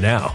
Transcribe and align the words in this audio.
now. 0.00 0.34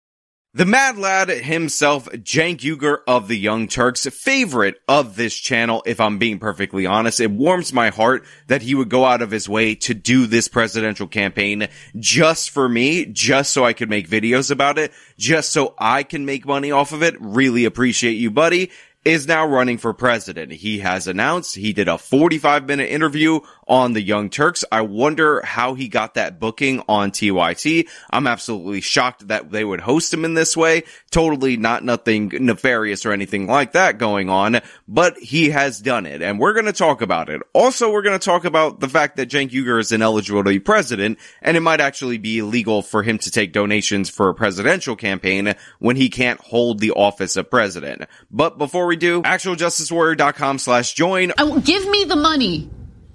The 0.53 0.65
Mad 0.65 0.97
Lad 0.97 1.29
himself, 1.29 2.09
Cenk 2.09 2.57
Uygur 2.57 2.97
of 3.07 3.29
the 3.29 3.37
Young 3.37 3.69
Turks, 3.69 4.05
favorite 4.07 4.75
of 4.85 5.15
this 5.15 5.33
channel, 5.33 5.81
if 5.85 6.01
I'm 6.01 6.17
being 6.17 6.39
perfectly 6.39 6.85
honest. 6.85 7.21
It 7.21 7.31
warms 7.31 7.71
my 7.71 7.89
heart 7.89 8.25
that 8.47 8.61
he 8.61 8.75
would 8.75 8.89
go 8.89 9.05
out 9.05 9.21
of 9.21 9.31
his 9.31 9.47
way 9.47 9.75
to 9.75 9.93
do 9.93 10.27
this 10.27 10.49
presidential 10.49 11.07
campaign 11.07 11.69
just 11.97 12.49
for 12.49 12.67
me, 12.67 13.05
just 13.05 13.53
so 13.53 13.63
I 13.63 13.71
could 13.71 13.89
make 13.89 14.09
videos 14.09 14.51
about 14.51 14.77
it, 14.77 14.91
just 15.17 15.53
so 15.53 15.73
I 15.77 16.03
can 16.03 16.25
make 16.25 16.45
money 16.45 16.69
off 16.69 16.91
of 16.91 17.01
it. 17.01 17.15
Really 17.21 17.63
appreciate 17.63 18.15
you, 18.15 18.29
buddy 18.29 18.71
is 19.03 19.27
now 19.27 19.47
running 19.47 19.79
for 19.79 19.93
president. 19.93 20.51
He 20.51 20.79
has 20.79 21.07
announced 21.07 21.55
he 21.55 21.73
did 21.73 21.87
a 21.87 21.97
45 21.97 22.67
minute 22.67 22.89
interview 22.89 23.39
on 23.67 23.93
the 23.93 24.01
Young 24.01 24.29
Turks. 24.29 24.63
I 24.71 24.81
wonder 24.81 25.41
how 25.43 25.73
he 25.73 25.87
got 25.87 26.15
that 26.15 26.39
booking 26.39 26.83
on 26.87 27.11
TYT. 27.11 27.87
I'm 28.11 28.27
absolutely 28.27 28.81
shocked 28.81 29.29
that 29.29 29.49
they 29.49 29.63
would 29.63 29.81
host 29.81 30.13
him 30.13 30.23
in 30.23 30.35
this 30.35 30.55
way. 30.55 30.83
Totally 31.09 31.57
not 31.57 31.83
nothing 31.83 32.31
nefarious 32.41 33.05
or 33.05 33.11
anything 33.11 33.47
like 33.47 33.71
that 33.71 33.97
going 33.97 34.29
on, 34.29 34.59
but 34.87 35.17
he 35.17 35.49
has 35.49 35.79
done 35.79 36.05
it 36.05 36.21
and 36.21 36.39
we're 36.39 36.53
going 36.53 36.65
to 36.65 36.73
talk 36.73 37.01
about 37.01 37.29
it. 37.29 37.41
Also, 37.53 37.91
we're 37.91 38.01
going 38.03 38.19
to 38.19 38.23
talk 38.23 38.45
about 38.45 38.81
the 38.81 38.89
fact 38.89 39.15
that 39.17 39.29
Cenk 39.29 39.49
Uygur 39.49 39.79
is 39.79 39.91
ineligible 39.91 40.43
to 40.43 40.49
be 40.49 40.59
president 40.59 41.17
and 41.41 41.57
it 41.57 41.61
might 41.61 41.81
actually 41.81 42.19
be 42.19 42.39
illegal 42.39 42.83
for 42.83 43.01
him 43.01 43.17
to 43.19 43.31
take 43.31 43.51
donations 43.51 44.09
for 44.09 44.29
a 44.29 44.35
presidential 44.35 44.95
campaign 44.95 45.55
when 45.79 45.95
he 45.95 46.09
can't 46.09 46.39
hold 46.41 46.79
the 46.79 46.91
office 46.91 47.35
of 47.35 47.49
president. 47.49 48.03
But 48.29 48.59
before 48.59 48.90
we 48.91 48.97
do, 48.97 49.21
actualjusticewarrior.com 49.21 50.59
slash 50.59 50.93
join. 50.93 51.31
Oh, 51.37 51.59
give 51.61 51.87
me 51.87 52.03
the 52.03 52.17
money. 52.17 52.69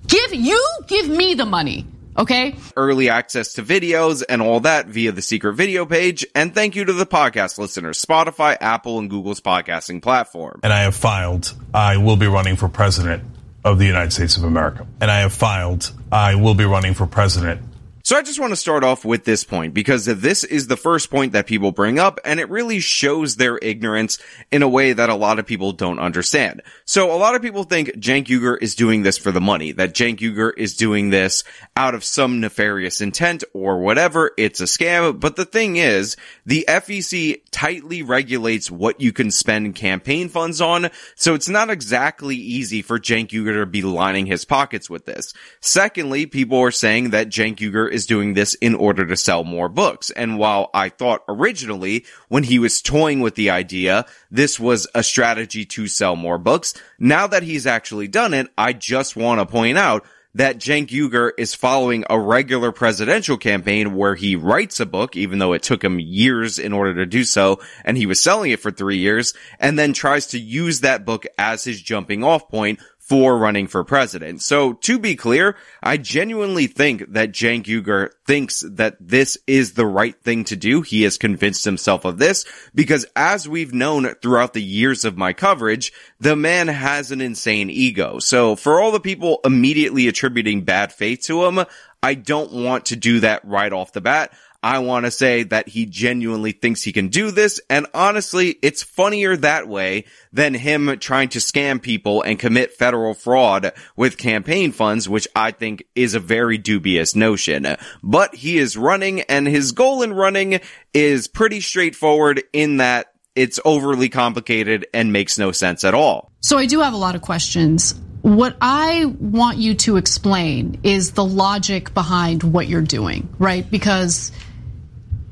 Give, 0.06 0.34
you 0.34 0.64
give 0.86 1.06
me 1.06 1.34
the 1.34 1.44
money. 1.44 1.86
Okay. 2.16 2.56
Early 2.74 3.10
access 3.10 3.54
to 3.54 3.62
videos 3.62 4.24
and 4.26 4.40
all 4.40 4.60
that 4.60 4.86
via 4.86 5.12
the 5.12 5.20
secret 5.20 5.52
video 5.52 5.84
page. 5.84 6.24
And 6.34 6.54
thank 6.54 6.74
you 6.74 6.86
to 6.86 6.94
the 6.94 7.04
podcast 7.04 7.58
listeners, 7.58 8.02
Spotify, 8.02 8.56
Apple, 8.58 8.98
and 8.98 9.10
Google's 9.10 9.42
podcasting 9.42 10.00
platform. 10.00 10.60
And 10.62 10.72
I 10.72 10.84
have 10.84 10.96
filed, 10.96 11.52
I 11.74 11.98
will 11.98 12.16
be 12.16 12.26
running 12.26 12.56
for 12.56 12.70
president 12.70 13.22
of 13.62 13.78
the 13.78 13.84
United 13.84 14.14
States 14.14 14.38
of 14.38 14.44
America. 14.44 14.86
And 14.98 15.10
I 15.10 15.20
have 15.20 15.34
filed, 15.34 15.92
I 16.10 16.36
will 16.36 16.54
be 16.54 16.64
running 16.64 16.94
for 16.94 17.06
president 17.06 17.60
so 18.06 18.16
I 18.16 18.22
just 18.22 18.38
want 18.38 18.52
to 18.52 18.56
start 18.56 18.84
off 18.84 19.04
with 19.04 19.24
this 19.24 19.42
point 19.42 19.74
because 19.74 20.04
this 20.04 20.44
is 20.44 20.68
the 20.68 20.76
first 20.76 21.10
point 21.10 21.32
that 21.32 21.48
people 21.48 21.72
bring 21.72 21.98
up 21.98 22.20
and 22.24 22.38
it 22.38 22.48
really 22.48 22.78
shows 22.78 23.34
their 23.34 23.58
ignorance 23.60 24.20
in 24.52 24.62
a 24.62 24.68
way 24.68 24.92
that 24.92 25.10
a 25.10 25.16
lot 25.16 25.40
of 25.40 25.46
people 25.46 25.72
don't 25.72 25.98
understand. 25.98 26.62
So 26.84 27.12
a 27.12 27.18
lot 27.18 27.34
of 27.34 27.42
people 27.42 27.64
think 27.64 27.88
Cenk 27.96 28.26
Uygur 28.26 28.58
is 28.62 28.76
doing 28.76 29.02
this 29.02 29.18
for 29.18 29.32
the 29.32 29.40
money, 29.40 29.72
that 29.72 29.94
Cenk 29.94 30.18
Uygur 30.18 30.52
is 30.56 30.76
doing 30.76 31.10
this 31.10 31.42
out 31.76 31.96
of 31.96 32.04
some 32.04 32.38
nefarious 32.38 33.00
intent 33.00 33.42
or 33.52 33.80
whatever. 33.80 34.30
It's 34.36 34.60
a 34.60 34.66
scam. 34.66 35.18
But 35.18 35.34
the 35.34 35.44
thing 35.44 35.74
is, 35.74 36.16
the 36.44 36.64
FEC 36.68 37.42
tightly 37.50 38.04
regulates 38.04 38.70
what 38.70 39.00
you 39.00 39.12
can 39.12 39.32
spend 39.32 39.74
campaign 39.74 40.28
funds 40.28 40.60
on. 40.60 40.90
So 41.16 41.34
it's 41.34 41.48
not 41.48 41.70
exactly 41.70 42.36
easy 42.36 42.82
for 42.82 43.00
Cenk 43.00 43.30
Uygur 43.30 43.54
to 43.54 43.66
be 43.66 43.82
lining 43.82 44.26
his 44.26 44.44
pockets 44.44 44.88
with 44.88 45.06
this. 45.06 45.34
Secondly, 45.60 46.26
people 46.26 46.60
are 46.60 46.70
saying 46.70 47.10
that 47.10 47.30
Cenk 47.30 47.56
Uygur 47.56 47.95
is 47.96 48.06
doing 48.06 48.34
this 48.34 48.54
in 48.54 48.74
order 48.74 49.04
to 49.06 49.16
sell 49.16 49.42
more 49.42 49.68
books. 49.68 50.10
And 50.10 50.38
while 50.38 50.70
I 50.72 50.90
thought 50.90 51.24
originally 51.26 52.04
when 52.28 52.44
he 52.44 52.60
was 52.60 52.82
toying 52.82 53.20
with 53.20 53.34
the 53.34 53.50
idea, 53.50 54.06
this 54.30 54.60
was 54.60 54.86
a 54.94 55.02
strategy 55.02 55.64
to 55.64 55.88
sell 55.88 56.14
more 56.14 56.38
books, 56.38 56.74
now 56.98 57.26
that 57.26 57.42
he's 57.42 57.66
actually 57.66 58.06
done 58.06 58.34
it, 58.34 58.48
I 58.56 58.72
just 58.72 59.16
want 59.16 59.40
to 59.40 59.46
point 59.46 59.78
out 59.78 60.04
that 60.34 60.58
Cenk 60.58 60.88
Uygur 60.88 61.30
is 61.38 61.54
following 61.54 62.04
a 62.10 62.20
regular 62.20 62.70
presidential 62.70 63.38
campaign 63.38 63.94
where 63.96 64.14
he 64.14 64.36
writes 64.36 64.80
a 64.80 64.84
book, 64.84 65.16
even 65.16 65.38
though 65.38 65.54
it 65.54 65.62
took 65.62 65.82
him 65.82 65.98
years 65.98 66.58
in 66.58 66.74
order 66.74 66.92
to 66.96 67.06
do 67.06 67.24
so, 67.24 67.58
and 67.86 67.96
he 67.96 68.04
was 68.04 68.20
selling 68.22 68.50
it 68.50 68.60
for 68.60 68.70
three 68.70 68.98
years, 68.98 69.32
and 69.58 69.78
then 69.78 69.94
tries 69.94 70.26
to 70.28 70.38
use 70.38 70.80
that 70.80 71.06
book 71.06 71.24
as 71.38 71.64
his 71.64 71.80
jumping 71.80 72.22
off 72.22 72.50
point 72.50 72.80
for 73.06 73.38
running 73.38 73.68
for 73.68 73.84
president. 73.84 74.42
So 74.42 74.72
to 74.72 74.98
be 74.98 75.14
clear, 75.14 75.54
I 75.80 75.96
genuinely 75.96 76.66
think 76.66 77.12
that 77.12 77.30
Cenk 77.30 77.64
Uygur 77.64 78.10
thinks 78.26 78.64
that 78.68 78.96
this 79.00 79.38
is 79.46 79.74
the 79.74 79.86
right 79.86 80.20
thing 80.22 80.42
to 80.44 80.56
do. 80.56 80.82
He 80.82 81.02
has 81.02 81.16
convinced 81.16 81.64
himself 81.64 82.04
of 82.04 82.18
this 82.18 82.44
because 82.74 83.06
as 83.14 83.48
we've 83.48 83.72
known 83.72 84.12
throughout 84.16 84.54
the 84.54 84.62
years 84.62 85.04
of 85.04 85.16
my 85.16 85.32
coverage, 85.32 85.92
the 86.18 86.34
man 86.34 86.66
has 86.66 87.12
an 87.12 87.20
insane 87.20 87.70
ego. 87.70 88.18
So 88.18 88.56
for 88.56 88.80
all 88.80 88.90
the 88.90 88.98
people 88.98 89.38
immediately 89.44 90.08
attributing 90.08 90.64
bad 90.64 90.92
faith 90.92 91.20
to 91.26 91.44
him, 91.44 91.64
I 92.02 92.14
don't 92.14 92.52
want 92.52 92.86
to 92.86 92.96
do 92.96 93.20
that 93.20 93.44
right 93.44 93.72
off 93.72 93.92
the 93.92 94.00
bat. 94.00 94.32
I 94.66 94.80
want 94.80 95.06
to 95.06 95.12
say 95.12 95.44
that 95.44 95.68
he 95.68 95.86
genuinely 95.86 96.50
thinks 96.50 96.82
he 96.82 96.90
can 96.90 97.06
do 97.06 97.30
this. 97.30 97.60
And 97.70 97.86
honestly, 97.94 98.58
it's 98.62 98.82
funnier 98.82 99.36
that 99.36 99.68
way 99.68 100.06
than 100.32 100.54
him 100.54 100.98
trying 100.98 101.28
to 101.30 101.38
scam 101.38 101.80
people 101.80 102.22
and 102.22 102.36
commit 102.36 102.72
federal 102.72 103.14
fraud 103.14 103.72
with 103.94 104.18
campaign 104.18 104.72
funds, 104.72 105.08
which 105.08 105.28
I 105.36 105.52
think 105.52 105.84
is 105.94 106.14
a 106.14 106.20
very 106.20 106.58
dubious 106.58 107.14
notion. 107.14 107.76
But 108.02 108.34
he 108.34 108.58
is 108.58 108.76
running 108.76 109.20
and 109.20 109.46
his 109.46 109.70
goal 109.70 110.02
in 110.02 110.12
running 110.12 110.58
is 110.92 111.28
pretty 111.28 111.60
straightforward 111.60 112.42
in 112.52 112.78
that 112.78 113.12
it's 113.36 113.60
overly 113.64 114.08
complicated 114.08 114.88
and 114.92 115.12
makes 115.12 115.38
no 115.38 115.52
sense 115.52 115.84
at 115.84 115.94
all. 115.94 116.32
So 116.40 116.58
I 116.58 116.66
do 116.66 116.80
have 116.80 116.92
a 116.92 116.96
lot 116.96 117.14
of 117.14 117.22
questions. 117.22 117.94
What 118.22 118.56
I 118.60 119.04
want 119.04 119.58
you 119.58 119.74
to 119.74 119.96
explain 119.96 120.80
is 120.82 121.12
the 121.12 121.24
logic 121.24 121.94
behind 121.94 122.42
what 122.42 122.66
you're 122.66 122.82
doing, 122.82 123.32
right? 123.38 123.70
Because 123.70 124.32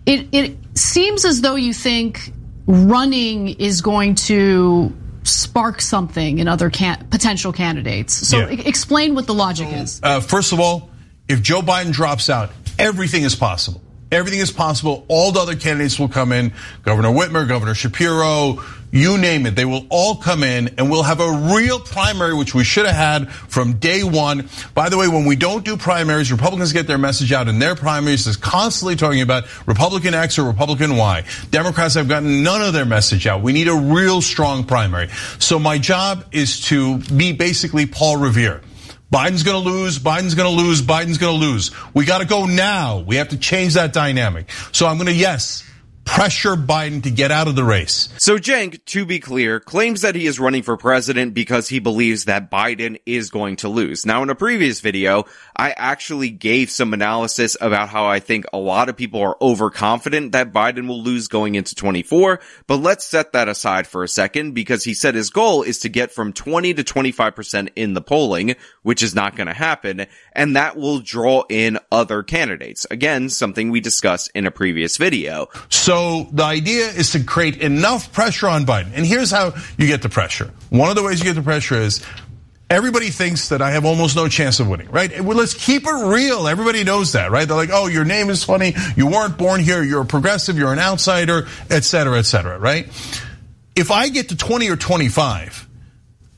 it 0.07 0.29
it 0.33 0.57
seems 0.75 1.25
as 1.25 1.41
though 1.41 1.55
you 1.55 1.73
think 1.73 2.33
running 2.67 3.49
is 3.49 3.83
going 3.83 4.15
to 4.15 4.93
spark 5.23 5.81
something 5.81 6.39
in 6.39 6.49
other 6.49 6.71
can- 6.71 7.07
potential 7.11 7.53
candidates. 7.53 8.13
So 8.13 8.39
yeah. 8.39 8.61
explain 8.67 9.15
what 9.15 9.27
the 9.27 9.35
logic 9.35 9.69
is. 9.73 10.01
Uh, 10.03 10.21
first 10.21 10.53
of 10.53 10.61
all, 10.61 10.91
if 11.29 11.43
Joe 11.43 11.61
Biden 11.63 11.93
drops 11.93 12.29
out, 12.29 12.51
everything 12.79 13.23
is 13.23 13.35
possible. 13.35 13.81
Everything 14.13 14.41
is 14.41 14.53
possible. 14.53 15.05
All 15.09 15.33
the 15.33 15.41
other 15.41 15.57
candidates 15.57 15.99
will 15.99 16.09
come 16.09 16.31
in. 16.31 16.53
Governor 16.83 17.09
Whitmer, 17.09 17.49
Governor 17.49 17.75
Shapiro, 17.75 18.63
you 18.95 19.19
name 19.19 19.45
it. 19.45 19.57
They 19.57 19.65
will 19.65 19.87
all 19.91 20.15
come 20.15 20.45
in 20.45 20.69
and 20.79 20.89
we'll 20.89 21.03
have 21.03 21.19
a 21.19 21.53
real 21.53 21.81
primary, 21.81 22.33
which 22.33 22.55
we 22.55 22.63
should 22.63 22.87
have 22.87 22.95
had 22.95 23.31
from 23.33 23.75
day 23.75 24.05
one. 24.05 24.49
By 24.73 24.89
the 24.89 24.97
way, 24.97 25.09
when 25.09 25.25
we 25.25 25.35
don't 25.35 25.65
do 25.65 25.77
primaries, 25.77 26.31
Republicans 26.31 26.73
get 26.73 26.87
their 26.87 26.97
message 26.97 27.33
out 27.33 27.49
in 27.49 27.59
their 27.59 27.75
primaries 27.75 28.29
is 28.29 28.37
constantly 28.37 28.95
talking 28.95 29.21
about 29.21 29.45
Republican 29.67 30.15
X 30.15 30.39
or 30.39 30.45
Republican 30.45 30.97
Y. 30.97 31.25
Democrats 31.51 31.95
have 31.95 32.07
gotten 32.07 32.45
none 32.45 32.63
of 32.63 32.73
their 32.73 32.85
message 32.85 33.27
out. 33.27 33.43
We 33.43 33.53
need 33.53 33.67
a 33.67 33.75
real 33.75 34.23
strong 34.23 34.63
primary. 34.63 35.09
So 35.41 35.59
my 35.59 35.77
job 35.79 36.27
is 36.31 36.61
to 36.67 36.99
be 36.99 37.33
basically 37.33 37.87
Paul 37.87 38.19
Revere. 38.19 38.61
Biden's 39.13 39.43
going 39.43 39.63
to 39.63 39.69
lose, 39.69 39.99
Biden's 39.99 40.37
going 40.37 40.57
to 40.57 40.63
lose, 40.63 40.83
Biden's 40.83 41.19
going 41.19 41.41
to 41.41 41.47
lose. 41.47 41.73
We 41.95 42.05
got 42.05 42.19
to 42.19 42.27
go 42.27 42.47
now. 42.47 43.01
We 43.01 43.17
have 43.17 43.31
to 43.31 43.37
change 43.37 43.75
that 43.75 43.93
dynamic. 43.93 44.51
So 44.71 44.87
I'm 44.87 44.99
going 44.99 45.07
to, 45.07 45.13
yes, 45.13 45.64
pressure 46.05 46.57
Biden 46.57 47.03
to 47.03 47.11
get 47.11 47.31
out 47.31 47.49
of 47.49 47.57
the 47.57 47.65
race. 47.65 48.09
So 48.19 48.39
Cenk, 48.39 48.85
to 48.87 49.07
be 49.07 49.19
clear, 49.19 49.61
claims 49.61 50.03
that 50.03 50.15
he 50.15 50.27
is 50.27 50.39
running 50.39 50.63
for 50.63 50.77
president 50.77 51.35
because 51.35 51.69
he 51.69 51.79
believes 51.79 52.27
that 52.27 52.51
Biden 52.51 53.01
is 53.07 53.31
going 53.31 53.57
to 53.57 53.69
lose. 53.69 54.05
Now, 54.05 54.23
in 54.23 54.31
a 54.31 54.35
previous 54.35 54.81
video, 54.81 55.25
I 55.57 55.73
actually 55.77 56.31
gave 56.31 56.71
some 56.71 56.93
analysis 56.93 57.57
about 57.61 57.89
how 57.89 58.07
I 58.07 58.21
think 58.21 58.45
a 58.53 58.59
lot 58.59 58.89
of 58.89 58.97
people 58.97 59.21
are 59.21 59.37
overconfident 59.41 60.33
that 60.33 60.53
Biden 60.53 60.89
will 60.89 61.03
lose 61.03 61.29
going 61.29 61.55
into 61.55 61.75
24, 61.75 62.41
but 62.67 62.77
let's 62.77 63.05
set 63.05 63.33
that 63.33 63.49
aside 63.49 63.87
for 63.87 64.03
a 64.03 64.09
second 64.09 64.53
because 64.53 64.85
he 64.85 64.95
said 64.95 65.15
his 65.15 65.31
goal 65.31 65.63
is 65.63 65.81
to 65.81 65.89
get 65.89 66.13
from 66.13 66.33
20 66.33 66.75
to 66.75 66.85
25% 66.85 67.71
in 67.77 67.95
the 67.95 68.03
polling, 68.03 68.57
which 68.83 69.03
is 69.03 69.15
not 69.15 69.37
going 69.37 69.47
to 69.47 69.55
happen, 69.55 70.07
and 70.33 70.57
that 70.57 70.77
will 70.77 71.01
draw 71.01 71.45
in 71.49 71.79
other 71.91 72.23
candidates. 72.23 72.87
Again, 72.91 73.29
something 73.31 73.71
we 73.71 73.81
discussed 73.81 74.31
in 74.35 74.47
a 74.47 74.51
previous 74.51 74.97
video. 74.97 75.49
So 75.69 75.94
so 75.95 76.27
the 76.33 76.43
idea 76.43 76.89
is 76.89 77.13
to 77.13 77.23
create 77.23 77.59
enough 77.59 78.13
pressure 78.13 78.49
on 78.49 78.67
Biden. 78.67 78.91
And 78.95 79.07
here's 79.07 79.31
how 79.31 79.55
you 79.79 79.87
get 79.87 80.03
the 80.03 80.09
pressure. 80.09 80.51
One 80.71 80.91
of 80.91 80.97
the 80.97 81.05
ways 81.05 81.21
you 81.21 81.25
get 81.25 81.35
the 81.35 81.43
pressure 81.43 81.77
is 81.77 82.05
Everybody 82.71 83.11
thinks 83.11 83.51
that 83.51 83.61
I 83.61 83.73
have 83.73 83.85
almost 83.85 84.17
no 84.17 84.27
chance 84.27 84.59
of 84.59 84.69
winning, 84.69 84.91
right? 84.91 85.21
Well, 85.21 85.37
let's 85.37 85.53
keep 85.53 85.87
it 85.87 85.93
real. 85.93 86.49
Everybody 86.49 86.83
knows 86.83 87.13
that, 87.13 87.31
right? 87.31 87.47
They're 87.47 87.59
like, 87.59 87.69
oh, 87.71 87.89
your 87.89 88.07
name 88.07 88.31
is 88.31 88.43
funny. 88.43 88.75
You 88.97 89.07
weren't 89.07 89.37
born 89.37 89.61
here. 89.61 89.83
You're 89.83 90.01
a 90.01 90.07
progressive. 90.07 90.57
You're 90.57 90.73
an 90.73 90.79
outsider, 90.79 91.47
et 91.71 91.85
cetera, 91.85 92.19
et 92.19 92.23
cetera, 92.23 92.59
right? 92.59 92.87
If 93.77 93.91
I 93.91 94.09
get 94.09 94.31
to 94.31 94.37
20 94.37 94.71
or 94.71 94.77
25, 94.77 95.69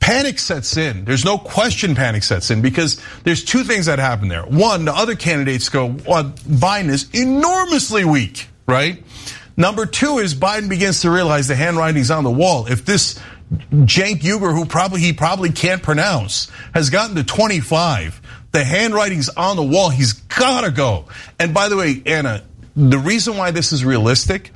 panic 0.01 0.37
sets 0.37 0.75
in. 0.75 1.05
There's 1.05 1.23
no 1.23 1.37
question 1.37 1.95
panic 1.95 2.23
sets 2.23 2.51
in 2.51 2.61
because 2.61 3.01
there's 3.23 3.43
two 3.43 3.63
things 3.63 3.85
that 3.85 3.97
happen 3.97 4.27
there. 4.27 4.43
One, 4.43 4.83
the 4.83 4.93
other 4.93 5.15
candidates 5.15 5.69
go, 5.69 5.85
well, 6.05 6.25
Biden 6.25 6.89
is 6.89 7.09
enormously 7.13 8.03
weak, 8.03 8.49
right? 8.67 9.01
Number 9.57 9.87
two 9.87 10.19
is 10.19 10.35
Biden 10.35 10.69
begins 10.69 11.01
to 11.01 11.09
realize 11.09 11.47
the 11.47 11.55
handwriting's 11.55 12.11
on 12.11 12.23
the 12.23 12.31
wall. 12.31 12.67
If 12.67 12.85
this 12.85 13.19
Cenk 13.51 14.21
Uygur, 14.21 14.53
who 14.53 14.65
probably 14.65 15.01
he 15.01 15.13
probably 15.13 15.51
can't 15.51 15.81
pronounce, 15.81 16.51
has 16.73 16.91
gotten 16.91 17.15
to 17.15 17.23
25. 17.23 18.21
The 18.51 18.63
handwriting's 18.63 19.29
on 19.29 19.55
the 19.55 19.63
wall. 19.63 19.89
He's 19.89 20.13
gotta 20.13 20.71
go. 20.71 21.05
And 21.39 21.53
by 21.53 21.69
the 21.69 21.75
way, 21.75 22.03
Ana, 22.05 22.43
the 22.75 22.99
reason 22.99 23.35
why 23.35 23.51
this 23.51 23.73
is 23.73 23.83
realistic 23.83 24.51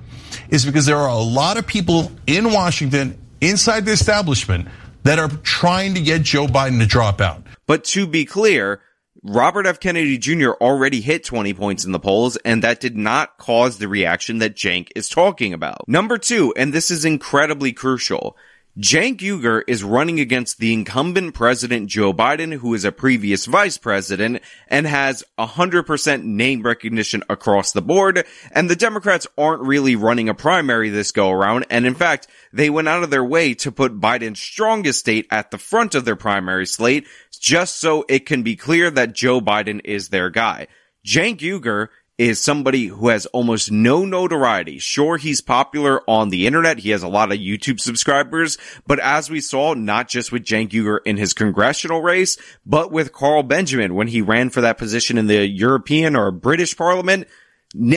is 0.50 0.66
because 0.66 0.86
there 0.86 0.98
are 0.98 1.10
a 1.10 1.18
lot 1.18 1.58
of 1.58 1.66
people 1.66 2.12
in 2.28 2.54
Washington, 2.54 3.18
inside 3.42 3.86
the 3.86 3.92
establishment, 3.92 4.68
that 5.04 5.18
are 5.18 5.30
trying 5.42 5.96
to 5.96 6.02
get 6.02 6.22
Joe 6.22 6.46
Biden 6.46 6.80
to 6.80 6.86
drop 6.86 7.22
out. 7.22 7.42
But 7.66 7.86
to 7.86 8.06
be 8.06 8.26
clear, 8.26 8.82
Robert 9.24 9.68
F. 9.68 9.80
Kennedy 9.80 10.18
Jr. 10.18 10.54
already 10.60 11.00
hit 11.00 11.24
20 11.24 11.54
points 11.54 11.86
in 11.86 11.92
the 11.92 12.00
polls, 12.00 12.38
and 12.38 12.64
that 12.64 12.80
did 12.80 12.98
not 12.98 13.38
cause 13.38 13.78
the 13.78 13.88
reaction 13.88 14.40
that 14.40 14.56
Cenk 14.56 14.90
is 14.96 15.10
talking 15.10 15.54
about. 15.54 15.88
Number 15.88 16.18
two, 16.18 16.56
and 16.58 16.74
this 16.74 16.90
is 16.90 17.06
incredibly 17.06 17.72
crucial, 17.72 18.36
Cenk 18.80 19.18
Uygur 19.18 19.64
is 19.68 19.84
running 19.84 20.22
against 20.22 20.60
the 20.60 20.72
incumbent 20.72 21.34
president 21.34 21.90
Joe 21.90 22.14
Biden, 22.14 22.54
who 22.54 22.74
is 22.74 22.86
a 22.86 22.92
previous 22.94 23.46
vice 23.46 23.78
president 23.78 24.42
and 24.70 24.88
has 24.88 25.26
100% 25.38 26.24
name 26.24 26.62
recognition 26.64 27.22
across 27.30 27.74
the 27.74 27.82
board. 27.82 28.26
And 28.54 28.70
the 28.70 28.78
Democrats 28.78 29.28
aren't 29.38 29.64
really 29.64 29.98
running 29.98 30.30
a 30.30 30.34
primary 30.34 30.90
this 30.90 31.12
go 31.12 31.32
around. 31.32 31.66
And 31.70 31.86
in 31.86 31.96
fact, 31.96 32.28
they 32.54 32.70
went 32.70 32.88
out 32.88 33.04
of 33.04 33.10
their 33.10 33.26
way 33.26 33.56
to 33.56 33.74
put 33.74 34.00
Biden's 34.00 34.40
strongest 34.40 35.00
state 35.00 35.28
at 35.30 35.52
the 35.52 35.58
front 35.58 35.94
of 35.94 36.06
their 36.06 36.16
primary 36.16 36.66
slate 36.66 37.08
just 37.42 37.76
so 37.76 38.06
it 38.08 38.26
can 38.26 38.42
be 38.42 38.56
clear 38.56 38.90
that 38.90 39.14
Joe 39.14 39.42
Biden 39.42 39.82
is 39.84 40.10
their 40.10 40.30
guy. 40.30 40.68
Cenk 41.06 41.40
Uygur 41.40 41.90
is 42.22 42.40
somebody 42.40 42.86
who 42.86 43.08
has 43.08 43.26
almost 43.26 43.72
no 43.72 44.06
notoriety. 44.06 44.78
Sure, 44.78 45.18
he's 45.18 45.42
popular 45.42 46.08
on 46.08 46.30
the 46.30 46.46
internet. 46.46 46.78
He 46.78 46.92
has 46.92 47.02
a 47.02 47.08
lot 47.08 47.32
of 47.32 47.40
YouTube 47.40 47.80
subscribers, 47.80 48.60
but 48.86 49.00
as 49.00 49.32
we 49.32 49.42
saw, 49.42 49.74
not 49.74 50.08
just 50.08 50.32
with 50.32 50.46
Cenk 50.46 50.70
Uygur 50.70 51.00
in 51.04 51.18
his 51.18 51.34
congressional 51.34 52.04
race, 52.04 52.38
but 52.64 52.92
with 52.92 53.12
Carl 53.12 53.42
Benjamin 53.42 53.96
when 53.96 54.06
he 54.06 54.22
ran 54.22 54.52
for 54.52 54.62
that 54.62 54.78
position 54.78 55.18
in 55.18 55.26
the 55.26 55.48
European 55.48 56.16
or 56.16 56.30
British 56.30 56.78
parliament, 56.78 57.28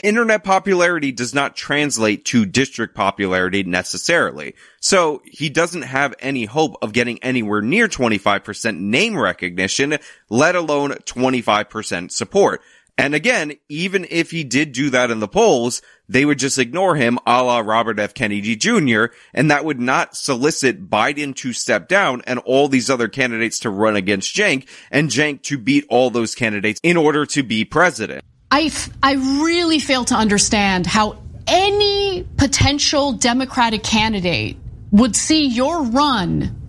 internet 0.03 0.43
popularity 0.43 1.11
does 1.11 1.35
not 1.35 1.55
translate 1.55 2.25
to 2.25 2.47
district 2.47 2.95
popularity 2.95 3.61
necessarily. 3.61 4.55
So 4.79 5.21
he 5.23 5.49
doesn't 5.49 5.83
have 5.83 6.15
any 6.19 6.45
hope 6.45 6.77
of 6.81 6.93
getting 6.93 7.21
anywhere 7.21 7.61
near 7.61 7.87
25% 7.87 8.79
name 8.79 9.17
recognition, 9.17 9.99
let 10.29 10.55
alone 10.55 10.91
25% 10.91 12.11
support. 12.11 12.61
And 12.97 13.13
again, 13.13 13.53
even 13.67 14.07
if 14.09 14.31
he 14.31 14.43
did 14.43 14.71
do 14.71 14.89
that 14.91 15.11
in 15.11 15.19
the 15.19 15.27
polls, 15.27 15.81
they 16.07 16.23
would 16.23 16.39
just 16.39 16.57
ignore 16.57 16.95
him 16.95 17.19
a 17.25 17.43
la 17.43 17.59
Robert 17.59 17.99
F. 17.99 18.13
Kennedy 18.13 18.55
Jr. 18.55 19.05
And 19.33 19.51
that 19.51 19.65
would 19.65 19.79
not 19.79 20.15
solicit 20.15 20.89
Biden 20.89 21.35
to 21.37 21.51
step 21.51 21.89
down 21.89 22.21
and 22.25 22.39
all 22.39 22.67
these 22.69 22.89
other 22.89 23.09
candidates 23.09 23.59
to 23.59 23.69
run 23.69 23.95
against 23.95 24.33
Cenk 24.35 24.67
and 24.91 25.09
Cenk 25.09 25.41
to 25.43 25.57
beat 25.57 25.85
all 25.89 26.09
those 26.09 26.35
candidates 26.35 26.79
in 26.83 26.95
order 26.95 27.25
to 27.27 27.43
be 27.43 27.65
president. 27.65 28.23
I, 28.49 28.71
I 29.03 29.13
really 29.43 29.79
fail 29.79 30.05
to 30.05 30.15
understand 30.15 30.87
how 30.87 31.21
any 31.47 32.25
potential 32.37 33.11
Democratic 33.11 33.83
candidate 33.83 34.57
would 34.91 35.15
see 35.15 35.47
your 35.47 35.83
run 35.83 36.64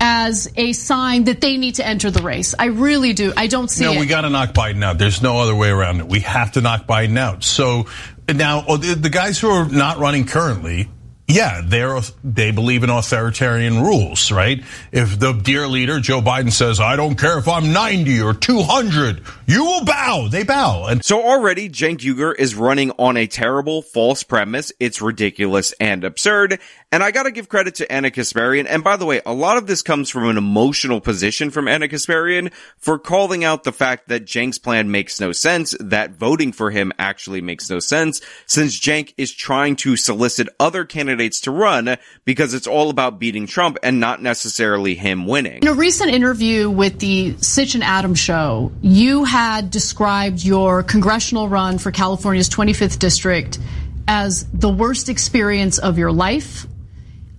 as 0.00 0.50
a 0.56 0.72
sign 0.72 1.24
that 1.24 1.40
they 1.40 1.56
need 1.56 1.76
to 1.76 1.86
enter 1.86 2.10
the 2.10 2.22
race. 2.22 2.54
I 2.58 2.66
really 2.66 3.12
do. 3.12 3.32
I 3.36 3.46
don't 3.46 3.68
see 3.68 3.84
no, 3.84 3.92
it. 3.92 4.00
we 4.00 4.06
got 4.06 4.22
to 4.22 4.30
knock 4.30 4.50
Biden 4.50 4.82
out. 4.82 4.98
There's 4.98 5.22
no 5.22 5.40
other 5.40 5.54
way 5.54 5.70
around 5.70 6.00
it. 6.00 6.08
We 6.08 6.20
have 6.20 6.52
to 6.52 6.60
knock 6.60 6.86
Biden 6.86 7.18
out. 7.18 7.44
So 7.44 7.86
now 8.32 8.64
oh, 8.66 8.76
the 8.76 9.10
guys 9.10 9.38
who 9.38 9.48
are 9.50 9.68
not 9.68 9.98
running 9.98 10.26
currently, 10.26 10.88
yeah, 11.26 11.62
they're 11.64 12.00
they 12.22 12.50
believe 12.50 12.84
in 12.84 12.90
authoritarian 12.90 13.80
rules, 13.82 14.30
right? 14.30 14.62
If 14.92 15.18
the 15.18 15.32
dear 15.32 15.66
leader 15.66 15.98
Joe 15.98 16.20
Biden 16.20 16.52
says, 16.52 16.80
"I 16.80 16.96
don't 16.96 17.16
care 17.16 17.38
if 17.38 17.48
I'm 17.48 17.72
90 17.72 18.20
or 18.20 18.34
200, 18.34 19.22
you 19.46 19.64
will 19.64 19.84
bow," 19.84 20.28
they 20.30 20.42
bow. 20.42 20.86
And 20.86 21.02
so 21.02 21.22
already, 21.22 21.70
Cenk 21.70 22.00
Uygur 22.00 22.34
is 22.38 22.54
running 22.54 22.90
on 22.98 23.16
a 23.16 23.26
terrible 23.26 23.80
false 23.80 24.22
premise. 24.22 24.70
It's 24.78 25.00
ridiculous 25.00 25.72
and 25.80 26.04
absurd. 26.04 26.60
And 26.94 27.02
I 27.02 27.10
gotta 27.10 27.32
give 27.32 27.48
credit 27.48 27.74
to 27.76 27.92
Ana 27.92 28.12
Kasparian. 28.12 28.66
And 28.68 28.84
by 28.84 28.96
the 28.96 29.04
way, 29.04 29.20
a 29.26 29.34
lot 29.34 29.56
of 29.56 29.66
this 29.66 29.82
comes 29.82 30.10
from 30.10 30.28
an 30.28 30.38
emotional 30.38 31.00
position 31.00 31.50
from 31.50 31.66
Ana 31.66 31.88
Kasparian 31.88 32.52
for 32.78 33.00
calling 33.00 33.42
out 33.42 33.64
the 33.64 33.72
fact 33.72 34.06
that 34.10 34.26
Cenk's 34.26 34.58
plan 34.58 34.92
makes 34.92 35.18
no 35.18 35.32
sense, 35.32 35.74
that 35.80 36.12
voting 36.12 36.52
for 36.52 36.70
him 36.70 36.92
actually 36.96 37.40
makes 37.40 37.68
no 37.68 37.80
sense, 37.80 38.20
since 38.46 38.78
Cenk 38.78 39.12
is 39.16 39.32
trying 39.32 39.74
to 39.74 39.96
solicit 39.96 40.48
other 40.60 40.84
candidates 40.84 41.40
to 41.40 41.50
run 41.50 41.96
because 42.24 42.54
it's 42.54 42.68
all 42.68 42.90
about 42.90 43.18
beating 43.18 43.48
Trump 43.48 43.76
and 43.82 43.98
not 43.98 44.22
necessarily 44.22 44.94
him 44.94 45.26
winning. 45.26 45.62
In 45.62 45.68
a 45.68 45.74
recent 45.74 46.12
interview 46.12 46.70
with 46.70 47.00
the 47.00 47.36
Sitch 47.38 47.74
and 47.74 47.82
Adam 47.82 48.14
show, 48.14 48.70
you 48.82 49.24
had 49.24 49.68
described 49.72 50.44
your 50.44 50.84
congressional 50.84 51.48
run 51.48 51.78
for 51.78 51.90
California's 51.90 52.48
25th 52.48 53.00
district 53.00 53.58
as 54.06 54.46
the 54.52 54.68
worst 54.68 55.08
experience 55.08 55.78
of 55.78 55.98
your 55.98 56.12
life 56.12 56.68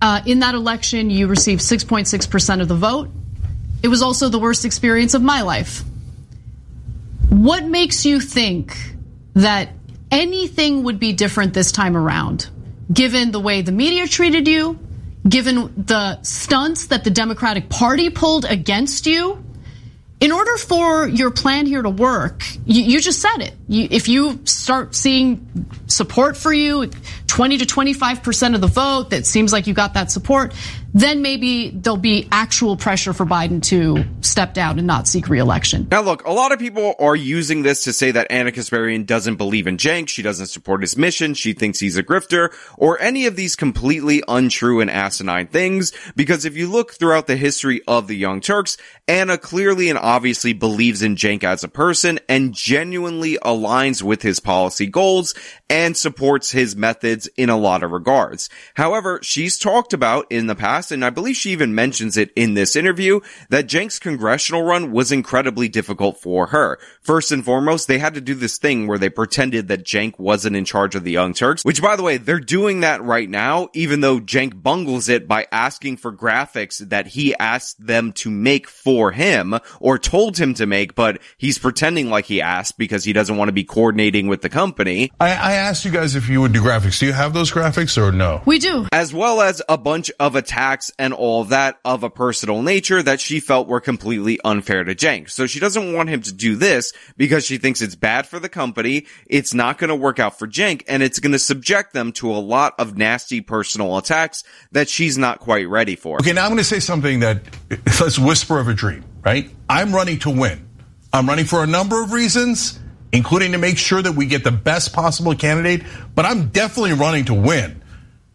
uh, 0.00 0.20
in 0.26 0.40
that 0.40 0.54
election, 0.54 1.10
you 1.10 1.26
received 1.26 1.60
6.6% 1.60 2.60
of 2.60 2.68
the 2.68 2.74
vote. 2.74 3.10
It 3.82 3.88
was 3.88 4.02
also 4.02 4.28
the 4.28 4.38
worst 4.38 4.64
experience 4.64 5.14
of 5.14 5.22
my 5.22 5.42
life. 5.42 5.82
What 7.28 7.64
makes 7.64 8.04
you 8.04 8.20
think 8.20 8.76
that 9.34 9.70
anything 10.10 10.84
would 10.84 10.98
be 10.98 11.12
different 11.12 11.54
this 11.54 11.72
time 11.72 11.96
around, 11.96 12.48
given 12.92 13.30
the 13.30 13.40
way 13.40 13.62
the 13.62 13.72
media 13.72 14.06
treated 14.06 14.46
you, 14.48 14.78
given 15.28 15.72
the 15.76 16.22
stunts 16.22 16.86
that 16.86 17.04
the 17.04 17.10
Democratic 17.10 17.68
Party 17.68 18.10
pulled 18.10 18.44
against 18.44 19.06
you? 19.06 19.42
in 20.18 20.32
order 20.32 20.56
for 20.56 21.06
your 21.06 21.30
plan 21.30 21.66
here 21.66 21.82
to 21.82 21.90
work, 21.90 22.42
you, 22.64 22.82
you 22.82 23.00
just 23.00 23.20
said 23.20 23.38
it. 23.38 23.54
You, 23.68 23.86
if 23.90 24.08
you 24.08 24.40
start 24.44 24.94
seeing 24.94 25.68
support 25.86 26.36
for 26.36 26.52
you, 26.52 26.90
20 27.36 27.58
to 27.58 27.66
25% 27.66 28.54
of 28.54 28.62
the 28.62 28.66
vote, 28.66 29.10
that 29.10 29.26
seems 29.26 29.52
like 29.52 29.66
you 29.66 29.74
got 29.74 29.92
that 29.92 30.10
support, 30.10 30.54
then 30.96 31.20
maybe 31.20 31.68
there'll 31.68 31.98
be 31.98 32.26
actual 32.32 32.74
pressure 32.74 33.12
for 33.12 33.26
Biden 33.26 33.62
to 33.64 34.02
step 34.22 34.54
down 34.54 34.78
and 34.78 34.86
not 34.86 35.06
seek 35.06 35.28
reelection. 35.28 35.86
Now, 35.90 36.00
look, 36.00 36.24
a 36.24 36.32
lot 36.32 36.52
of 36.52 36.58
people 36.58 36.94
are 36.98 37.14
using 37.14 37.62
this 37.62 37.84
to 37.84 37.92
say 37.92 38.12
that 38.12 38.30
Ana 38.30 38.50
Kasparian 38.50 39.04
doesn't 39.04 39.36
believe 39.36 39.66
in 39.66 39.76
Cenk, 39.76 40.08
she 40.08 40.22
doesn't 40.22 40.46
support 40.46 40.80
his 40.80 40.96
mission, 40.96 41.34
she 41.34 41.52
thinks 41.52 41.80
he's 41.80 41.98
a 41.98 42.02
grifter, 42.02 42.50
or 42.78 42.98
any 42.98 43.26
of 43.26 43.36
these 43.36 43.56
completely 43.56 44.22
untrue 44.26 44.80
and 44.80 44.90
asinine 44.90 45.48
things. 45.48 45.92
Because 46.16 46.46
if 46.46 46.56
you 46.56 46.66
look 46.66 46.94
throughout 46.94 47.26
the 47.26 47.36
history 47.36 47.82
of 47.86 48.06
the 48.06 48.16
Young 48.16 48.40
Turks, 48.40 48.78
Ana 49.06 49.36
clearly 49.36 49.90
and 49.90 49.98
obviously 49.98 50.54
believes 50.54 51.02
in 51.02 51.16
Cenk 51.16 51.44
as 51.44 51.62
a 51.62 51.68
person 51.68 52.20
and 52.26 52.54
genuinely 52.54 53.36
aligns 53.44 54.02
with 54.02 54.22
his 54.22 54.40
policy 54.40 54.86
goals 54.86 55.34
and 55.68 55.94
supports 55.94 56.52
his 56.52 56.74
methods 56.74 57.28
in 57.36 57.50
a 57.50 57.58
lot 57.58 57.82
of 57.82 57.90
regards. 57.90 58.48
However, 58.72 59.20
she's 59.22 59.58
talked 59.58 59.92
about 59.92 60.26
in 60.30 60.46
the 60.46 60.54
past 60.54 60.85
past, 60.86 60.92
and 60.92 61.04
I 61.04 61.10
believe 61.10 61.36
she 61.36 61.50
even 61.50 61.74
mentions 61.74 62.16
it 62.16 62.30
in 62.36 62.54
this 62.54 62.76
interview, 62.76 63.20
that 63.50 63.66
Cenk's 63.66 63.98
congressional 63.98 64.62
run 64.62 64.92
was 64.92 65.12
incredibly 65.12 65.68
difficult 65.68 66.20
for 66.20 66.48
her. 66.48 66.78
First 67.00 67.32
and 67.32 67.44
foremost, 67.44 67.88
they 67.88 67.98
had 67.98 68.14
to 68.14 68.20
do 68.20 68.34
this 68.34 68.58
thing 68.58 68.86
where 68.86 68.98
they 68.98 69.08
pretended 69.08 69.68
that 69.68 69.84
Cenk 69.84 70.18
wasn't 70.18 70.56
in 70.56 70.64
charge 70.64 70.94
of 70.94 71.04
the 71.04 71.12
Young 71.12 71.34
Turks, 71.34 71.64
which 71.64 71.82
by 71.82 71.96
the 71.96 72.02
way, 72.02 72.16
they're 72.16 72.40
doing 72.40 72.80
that 72.80 73.02
right 73.02 73.28
now, 73.28 73.68
even 73.74 74.00
though 74.00 74.20
Cenk 74.20 74.62
bungles 74.62 75.08
it 75.08 75.28
by 75.28 75.46
asking 75.52 75.96
for 75.96 76.12
graphics 76.12 76.78
that 76.88 77.08
he 77.08 77.34
asked 77.36 77.84
them 77.84 78.12
to 78.12 78.30
make 78.30 78.68
for 78.68 79.12
him, 79.12 79.54
or 79.80 79.98
told 79.98 80.38
him 80.38 80.54
to 80.54 80.66
make, 80.66 80.94
but 80.94 81.20
he's 81.36 81.58
pretending 81.58 82.10
like 82.10 82.26
he 82.26 82.40
asked 82.40 82.78
because 82.78 83.04
he 83.04 83.12
doesn't 83.12 83.36
want 83.36 83.48
to 83.48 83.52
be 83.52 83.64
coordinating 83.64 84.28
with 84.28 84.42
the 84.42 84.48
company. 84.48 85.10
I, 85.20 85.30
I 85.30 85.52
asked 85.52 85.84
you 85.84 85.90
guys 85.90 86.14
if 86.14 86.28
you 86.28 86.40
would 86.40 86.52
do 86.52 86.62
graphics. 86.62 86.98
Do 86.98 87.06
you 87.06 87.12
have 87.12 87.32
those 87.32 87.52
graphics 87.52 88.00
or 88.00 88.12
no? 88.12 88.42
We 88.46 88.58
do. 88.58 88.86
As 88.92 89.12
well 89.12 89.40
as 89.40 89.62
a 89.68 89.78
bunch 89.78 90.10
of 90.18 90.36
attacks 90.36 90.75
and 90.98 91.12
all 91.12 91.44
that 91.44 91.78
of 91.84 92.02
a 92.02 92.10
personal 92.10 92.62
nature 92.62 93.02
that 93.02 93.20
she 93.20 93.40
felt 93.40 93.68
were 93.68 93.80
completely 93.80 94.38
unfair 94.44 94.84
to 94.84 94.94
Cenk. 94.94 95.30
So 95.30 95.46
she 95.46 95.60
doesn't 95.60 95.92
want 95.92 96.08
him 96.08 96.22
to 96.22 96.32
do 96.32 96.56
this 96.56 96.92
because 97.16 97.44
she 97.44 97.58
thinks 97.58 97.80
it's 97.80 97.94
bad 97.94 98.26
for 98.26 98.38
the 98.38 98.48
company. 98.48 99.06
It's 99.26 99.54
not 99.54 99.78
going 99.78 99.88
to 99.88 99.96
work 99.96 100.18
out 100.18 100.38
for 100.38 100.46
Cenk 100.46 100.82
and 100.88 101.02
it's 101.02 101.18
going 101.18 101.32
to 101.32 101.38
subject 101.38 101.92
them 101.92 102.12
to 102.12 102.30
a 102.30 102.38
lot 102.38 102.74
of 102.78 102.96
nasty 102.96 103.40
personal 103.40 103.96
attacks 103.96 104.44
that 104.72 104.88
she's 104.88 105.18
not 105.18 105.40
quite 105.40 105.68
ready 105.68 105.96
for. 105.96 106.18
Okay, 106.18 106.32
now 106.32 106.42
I'm 106.42 106.50
going 106.50 106.58
to 106.58 106.64
say 106.64 106.80
something 106.80 107.20
that 107.20 107.42
let's 108.00 108.18
whisper 108.18 108.58
of 108.58 108.68
a 108.68 108.74
dream. 108.74 109.04
right? 109.24 109.50
I'm 109.68 109.94
running 109.94 110.18
to 110.20 110.30
win. 110.30 110.68
I'm 111.12 111.28
running 111.28 111.46
for 111.46 111.62
a 111.62 111.66
number 111.66 112.02
of 112.02 112.12
reasons, 112.12 112.78
including 113.12 113.52
to 113.52 113.58
make 113.58 113.78
sure 113.78 114.02
that 114.02 114.12
we 114.12 114.26
get 114.26 114.44
the 114.44 114.50
best 114.50 114.92
possible 114.92 115.34
candidate, 115.34 115.82
but 116.14 116.24
I'm 116.24 116.48
definitely 116.48 116.92
running 116.92 117.24
to 117.26 117.34
win. 117.34 117.82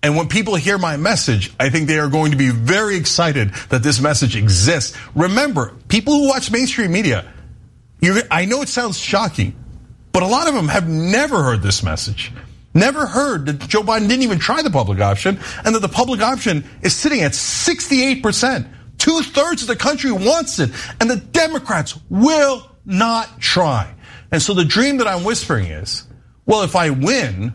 And 0.03 0.15
when 0.15 0.27
people 0.27 0.55
hear 0.55 0.77
my 0.77 0.98
message, 0.98 1.53
I 1.60 1.70
think 1.70 1.88
they 1.88 2.00
are 2.00 2.08
going 2.08 2.31
to 2.31 2.38
be 2.38 2.50
very 2.50 2.96
excited 2.96 3.53
that 3.70 3.84
this 3.84 4.01
message 4.01 4.36
exists. 4.36 4.98
Remember, 5.15 5.75
people 5.89 6.13
who 6.13 6.27
watch 6.27 6.50
mainstream 6.50 6.91
media, 6.91 7.31
I 8.31 8.46
know 8.46 8.63
it 8.63 8.70
sounds 8.70 8.98
shocking, 8.98 9.55
but 10.12 10.24
a 10.24 10.27
lot 10.27 10.48
of 10.48 10.55
them 10.55 10.67
have 10.70 10.89
never 10.89 11.43
heard 11.43 11.62
this 11.62 11.84
message. 11.84 12.31
Never 12.74 13.05
heard 13.05 13.46
that 13.46 13.67
Joe 13.67 13.84
Biden 13.84 14.08
didn't 14.08 14.24
even 14.24 14.39
try 14.39 14.62
the 14.62 14.72
public 14.72 15.00
option 15.01 15.39
and 15.63 15.75
that 15.75 15.81
the 15.81 15.89
public 15.89 16.22
option 16.22 16.63
is 16.81 16.96
sitting 16.96 17.22
at 17.22 17.34
68%. 17.34 18.67
Two 18.98 19.22
thirds 19.22 19.62
of 19.62 19.67
the 19.67 19.75
country 19.75 20.12
wants 20.12 20.60
it, 20.60 20.72
and 21.00 21.10
the 21.10 21.17
Democrats 21.17 22.00
will 22.10 22.70
not 22.86 23.39
try. 23.39 23.93
And 24.31 24.41
so 24.41 24.53
the 24.53 24.65
dream 24.65 24.98
that 24.98 25.08
I'm 25.08 25.24
whispering 25.24 25.67
is 25.67 26.08
well, 26.46 26.63
if 26.63 26.75
I 26.75 26.89
win, 26.89 27.53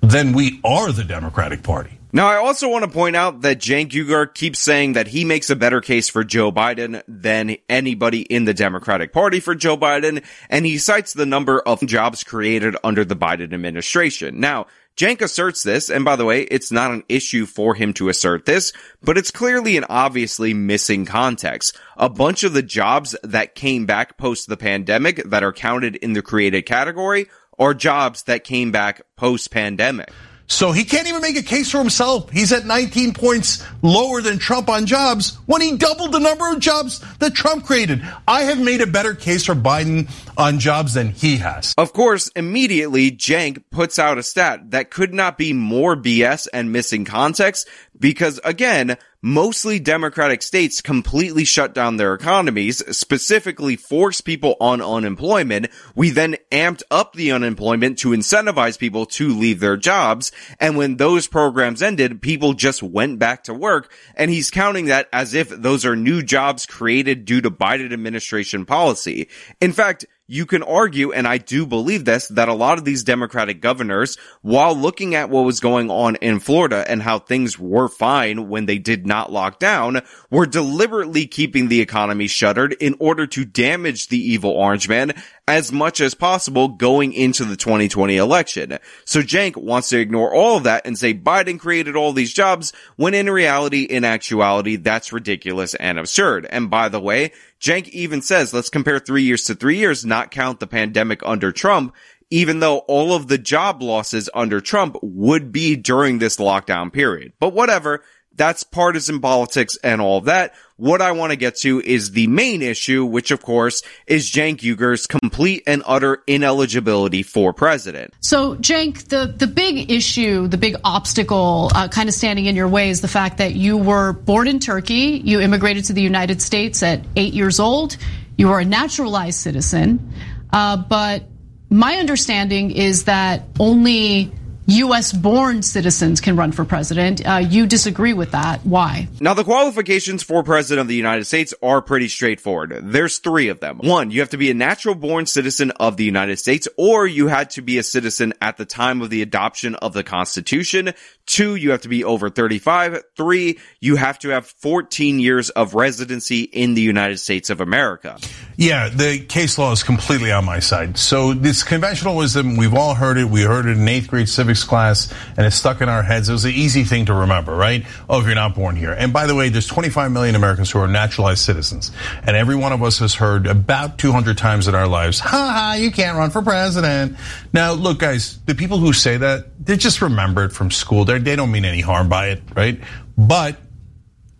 then 0.00 0.32
we 0.32 0.60
are 0.64 0.92
the 0.92 1.04
Democratic 1.04 1.62
Party. 1.62 2.00
Now, 2.12 2.26
I 2.26 2.36
also 2.36 2.68
want 2.68 2.84
to 2.84 2.90
point 2.90 3.14
out 3.14 3.42
that 3.42 3.60
Cenk 3.60 3.90
Uygur 3.90 4.34
keeps 4.34 4.58
saying 4.58 4.94
that 4.94 5.06
he 5.06 5.24
makes 5.24 5.48
a 5.48 5.54
better 5.54 5.80
case 5.80 6.08
for 6.08 6.24
Joe 6.24 6.50
Biden 6.50 7.02
than 7.06 7.56
anybody 7.68 8.22
in 8.22 8.46
the 8.46 8.54
Democratic 8.54 9.12
Party 9.12 9.38
for 9.38 9.54
Joe 9.54 9.76
Biden, 9.76 10.24
and 10.48 10.66
he 10.66 10.78
cites 10.78 11.12
the 11.12 11.24
number 11.24 11.60
of 11.60 11.86
jobs 11.86 12.24
created 12.24 12.76
under 12.82 13.04
the 13.04 13.14
Biden 13.14 13.52
administration. 13.52 14.40
Now, 14.40 14.66
Cenk 14.96 15.22
asserts 15.22 15.62
this, 15.62 15.88
and 15.88 16.04
by 16.04 16.16
the 16.16 16.24
way, 16.24 16.42
it's 16.42 16.72
not 16.72 16.90
an 16.90 17.04
issue 17.08 17.46
for 17.46 17.76
him 17.76 17.92
to 17.94 18.08
assert 18.08 18.44
this, 18.44 18.72
but 19.02 19.16
it's 19.16 19.30
clearly 19.30 19.76
and 19.76 19.86
obviously 19.88 20.52
missing 20.52 21.06
context. 21.06 21.76
A 21.96 22.08
bunch 22.08 22.42
of 22.42 22.54
the 22.54 22.62
jobs 22.62 23.14
that 23.22 23.54
came 23.54 23.86
back 23.86 24.18
post 24.18 24.48
the 24.48 24.56
pandemic 24.56 25.22
that 25.24 25.44
are 25.44 25.52
counted 25.52 25.94
in 25.96 26.12
the 26.12 26.22
created 26.22 26.66
category 26.66 27.28
are 27.60 27.74
jobs 27.74 28.24
that 28.24 28.42
came 28.42 28.72
back 28.72 29.02
post 29.16 29.52
pandemic. 29.52 30.10
So 30.50 30.72
he 30.72 30.82
can't 30.82 31.06
even 31.06 31.22
make 31.22 31.36
a 31.36 31.44
case 31.44 31.70
for 31.70 31.78
himself. 31.78 32.28
He's 32.30 32.50
at 32.50 32.66
19 32.66 33.14
points 33.14 33.64
lower 33.82 34.20
than 34.20 34.38
Trump 34.38 34.68
on 34.68 34.84
jobs 34.84 35.38
when 35.46 35.60
he 35.60 35.76
doubled 35.76 36.10
the 36.10 36.18
number 36.18 36.50
of 36.50 36.58
jobs 36.58 36.98
that 37.18 37.34
Trump 37.34 37.64
created. 37.64 38.02
I 38.26 38.42
have 38.42 38.60
made 38.60 38.80
a 38.80 38.86
better 38.88 39.14
case 39.14 39.46
for 39.46 39.54
Biden 39.54 40.10
on 40.36 40.58
jobs 40.58 40.94
than 40.94 41.10
he 41.10 41.36
has. 41.36 41.72
Of 41.78 41.92
course, 41.92 42.26
immediately 42.34 43.12
Cenk 43.12 43.62
puts 43.70 43.96
out 44.00 44.18
a 44.18 44.24
stat 44.24 44.72
that 44.72 44.90
could 44.90 45.14
not 45.14 45.38
be 45.38 45.52
more 45.52 45.94
BS 45.94 46.48
and 46.52 46.72
missing 46.72 47.04
context 47.04 47.68
because 48.00 48.40
again, 48.42 48.96
mostly 49.22 49.78
democratic 49.78 50.42
states 50.42 50.80
completely 50.80 51.44
shut 51.44 51.74
down 51.74 51.96
their 51.96 52.14
economies, 52.14 52.82
specifically 52.96 53.76
force 53.76 54.20
people 54.20 54.56
on 54.60 54.80
unemployment. 54.80 55.68
We 55.94 56.10
then 56.10 56.36
amped 56.50 56.82
up 56.90 57.12
the 57.12 57.30
unemployment 57.30 57.98
to 57.98 58.10
incentivize 58.10 58.78
people 58.78 59.06
to 59.06 59.28
leave 59.28 59.60
their 59.60 59.76
jobs. 59.76 60.32
And 60.58 60.76
when 60.76 60.96
those 60.96 61.26
programs 61.26 61.82
ended, 61.82 62.22
people 62.22 62.54
just 62.54 62.82
went 62.82 63.18
back 63.18 63.44
to 63.44 63.54
work. 63.54 63.92
And 64.16 64.30
he's 64.30 64.50
counting 64.50 64.86
that 64.86 65.08
as 65.12 65.34
if 65.34 65.50
those 65.50 65.84
are 65.84 65.96
new 65.96 66.22
jobs 66.22 66.66
created 66.66 67.24
due 67.26 67.42
to 67.42 67.50
Biden 67.50 67.92
administration 67.92 68.64
policy. 68.64 69.28
In 69.60 69.72
fact, 69.72 70.06
you 70.30 70.46
can 70.46 70.62
argue, 70.62 71.10
and 71.10 71.26
I 71.26 71.38
do 71.38 71.66
believe 71.66 72.04
this, 72.04 72.28
that 72.28 72.48
a 72.48 72.54
lot 72.54 72.78
of 72.78 72.84
these 72.84 73.02
Democratic 73.02 73.60
governors, 73.60 74.16
while 74.42 74.76
looking 74.76 75.16
at 75.16 75.28
what 75.28 75.44
was 75.44 75.58
going 75.58 75.90
on 75.90 76.14
in 76.16 76.38
Florida 76.38 76.84
and 76.88 77.02
how 77.02 77.18
things 77.18 77.58
were 77.58 77.88
fine 77.88 78.48
when 78.48 78.66
they 78.66 78.78
did 78.78 79.08
not 79.08 79.32
lock 79.32 79.58
down, 79.58 80.02
were 80.30 80.46
deliberately 80.46 81.26
keeping 81.26 81.66
the 81.66 81.80
economy 81.80 82.28
shuttered 82.28 82.72
in 82.74 82.94
order 83.00 83.26
to 83.26 83.44
damage 83.44 84.06
the 84.06 84.18
evil 84.18 84.52
orange 84.52 84.88
man 84.88 85.14
as 85.50 85.72
much 85.72 86.00
as 86.00 86.14
possible 86.14 86.68
going 86.68 87.12
into 87.12 87.44
the 87.44 87.56
2020 87.56 88.16
election. 88.16 88.78
So 89.04 89.20
Cenk 89.20 89.56
wants 89.56 89.88
to 89.88 89.98
ignore 89.98 90.32
all 90.32 90.56
of 90.56 90.62
that 90.62 90.86
and 90.86 90.96
say 90.96 91.12
Biden 91.12 91.58
created 91.58 91.96
all 91.96 92.12
these 92.12 92.32
jobs 92.32 92.72
when 92.94 93.14
in 93.14 93.28
reality, 93.28 93.82
in 93.82 94.04
actuality, 94.04 94.76
that's 94.76 95.12
ridiculous 95.12 95.74
and 95.74 95.98
absurd. 95.98 96.46
And 96.50 96.70
by 96.70 96.88
the 96.88 97.00
way, 97.00 97.32
Cenk 97.60 97.88
even 97.88 98.22
says, 98.22 98.54
let's 98.54 98.70
compare 98.70 99.00
three 99.00 99.24
years 99.24 99.42
to 99.44 99.56
three 99.56 99.78
years, 99.78 100.06
not 100.06 100.30
count 100.30 100.60
the 100.60 100.68
pandemic 100.68 101.20
under 101.24 101.50
Trump 101.50 101.96
even 102.32 102.60
though 102.60 102.78
all 102.78 103.12
of 103.12 103.26
the 103.26 103.38
job 103.38 103.82
losses 103.82 104.30
under 104.32 104.60
Trump 104.60 104.96
would 105.02 105.50
be 105.50 105.74
during 105.74 106.20
this 106.20 106.36
lockdown 106.36 106.92
period. 106.92 107.32
But 107.40 107.52
whatever, 107.52 108.04
that's 108.34 108.62
partisan 108.62 109.20
politics 109.20 109.76
and 109.82 110.00
all 110.00 110.22
that. 110.22 110.54
What 110.76 111.02
I 111.02 111.12
want 111.12 111.30
to 111.30 111.36
get 111.36 111.56
to 111.56 111.80
is 111.82 112.12
the 112.12 112.26
main 112.26 112.62
issue, 112.62 113.04
which 113.04 113.30
of 113.30 113.42
course 113.42 113.82
is 114.06 114.30
Cenk 114.30 114.60
Uygur's 114.60 115.06
complete 115.06 115.62
and 115.66 115.82
utter 115.84 116.22
ineligibility 116.26 117.22
for 117.22 117.52
president. 117.52 118.14
So, 118.20 118.56
Cenk, 118.56 119.08
the, 119.08 119.34
the 119.36 119.46
big 119.46 119.90
issue, 119.90 120.48
the 120.48 120.56
big 120.56 120.76
obstacle 120.84 121.70
uh, 121.74 121.88
kind 121.88 122.08
of 122.08 122.14
standing 122.14 122.46
in 122.46 122.56
your 122.56 122.68
way 122.68 122.88
is 122.88 123.02
the 123.02 123.08
fact 123.08 123.38
that 123.38 123.54
you 123.54 123.76
were 123.76 124.14
born 124.14 124.48
in 124.48 124.58
Turkey, 124.58 125.20
you 125.22 125.40
immigrated 125.40 125.84
to 125.86 125.92
the 125.92 126.02
United 126.02 126.40
States 126.40 126.82
at 126.82 127.04
eight 127.16 127.34
years 127.34 127.60
old, 127.60 127.98
you 128.38 128.50
are 128.50 128.60
a 128.60 128.64
naturalized 128.64 129.38
citizen, 129.38 130.14
uh, 130.50 130.78
but 130.78 131.24
my 131.68 131.96
understanding 131.96 132.70
is 132.70 133.04
that 133.04 133.44
only 133.58 134.32
U.S. 134.70 135.12
born 135.12 135.62
citizens 135.62 136.20
can 136.20 136.36
run 136.36 136.52
for 136.52 136.64
president. 136.64 137.26
Uh, 137.26 137.38
you 137.38 137.66
disagree 137.66 138.12
with 138.12 138.30
that. 138.30 138.60
Why? 138.64 139.08
Now, 139.20 139.34
the 139.34 139.42
qualifications 139.42 140.22
for 140.22 140.44
president 140.44 140.82
of 140.82 140.88
the 140.88 140.94
United 140.94 141.24
States 141.24 141.52
are 141.60 141.82
pretty 141.82 142.06
straightforward. 142.06 142.78
There's 142.80 143.18
three 143.18 143.48
of 143.48 143.58
them. 143.58 143.78
One, 143.78 144.12
you 144.12 144.20
have 144.20 144.30
to 144.30 144.36
be 144.36 144.48
a 144.48 144.54
natural 144.54 144.94
born 144.94 145.26
citizen 145.26 145.72
of 145.72 145.96
the 145.96 146.04
United 146.04 146.38
States, 146.38 146.68
or 146.76 147.04
you 147.04 147.26
had 147.26 147.50
to 147.50 147.62
be 147.62 147.78
a 147.78 147.82
citizen 147.82 148.32
at 148.40 148.58
the 148.58 148.64
time 148.64 149.02
of 149.02 149.10
the 149.10 149.22
adoption 149.22 149.74
of 149.74 149.92
the 149.92 150.04
Constitution. 150.04 150.94
Two, 151.26 151.56
you 151.56 151.72
have 151.72 151.82
to 151.82 151.88
be 151.88 152.04
over 152.04 152.30
35. 152.30 153.02
Three, 153.16 153.58
you 153.80 153.96
have 153.96 154.18
to 154.20 154.28
have 154.28 154.46
14 154.46 155.18
years 155.18 155.50
of 155.50 155.74
residency 155.74 156.42
in 156.42 156.74
the 156.74 156.82
United 156.82 157.18
States 157.18 157.50
of 157.50 157.60
America. 157.60 158.18
Yeah, 158.56 158.88
the 158.88 159.20
case 159.20 159.58
law 159.58 159.72
is 159.72 159.82
completely 159.82 160.30
on 160.32 160.44
my 160.44 160.60
side. 160.60 160.98
So 160.98 161.34
this 161.34 161.62
conventional 161.62 162.16
wisdom, 162.16 162.56
we've 162.56 162.74
all 162.74 162.94
heard 162.94 163.16
it. 163.16 163.24
We 163.24 163.42
heard 163.42 163.66
it 163.66 163.78
in 163.78 163.88
eighth 163.88 164.08
grade 164.08 164.28
civics 164.28 164.59
class 164.64 165.12
and 165.36 165.46
it's 165.46 165.56
stuck 165.56 165.80
in 165.80 165.88
our 165.88 166.02
heads. 166.02 166.28
It 166.28 166.32
was 166.32 166.44
an 166.44 166.52
easy 166.52 166.84
thing 166.84 167.06
to 167.06 167.14
remember, 167.14 167.54
right? 167.54 167.84
Oh, 168.08 168.20
if 168.20 168.26
you're 168.26 168.34
not 168.34 168.54
born 168.54 168.76
here. 168.76 168.92
And 168.92 169.12
by 169.12 169.26
the 169.26 169.34
way, 169.34 169.48
there's 169.48 169.66
25 169.66 170.12
million 170.12 170.34
Americans 170.34 170.70
who 170.70 170.78
are 170.78 170.88
naturalized 170.88 171.40
citizens. 171.40 171.92
And 172.24 172.36
every 172.36 172.56
one 172.56 172.72
of 172.72 172.82
us 172.82 172.98
has 172.98 173.14
heard 173.14 173.46
about 173.46 173.98
200 173.98 174.38
times 174.38 174.68
in 174.68 174.74
our 174.74 174.86
lives, 174.88 175.20
ha 175.20 175.28
ha, 175.28 175.74
you 175.78 175.90
can't 175.90 176.16
run 176.16 176.30
for 176.30 176.42
president. 176.42 177.16
Now, 177.52 177.72
look, 177.72 177.98
guys, 177.98 178.38
the 178.46 178.54
people 178.54 178.78
who 178.78 178.92
say 178.92 179.16
that, 179.16 179.64
they 179.64 179.76
just 179.76 180.02
remember 180.02 180.44
it 180.44 180.52
from 180.52 180.70
school. 180.70 181.04
They're, 181.04 181.18
they 181.18 181.32
do 181.32 181.42
not 181.42 181.46
mean 181.46 181.64
any 181.64 181.80
harm 181.80 182.08
by 182.08 182.28
it, 182.28 182.42
right? 182.54 182.80
But, 183.16 183.56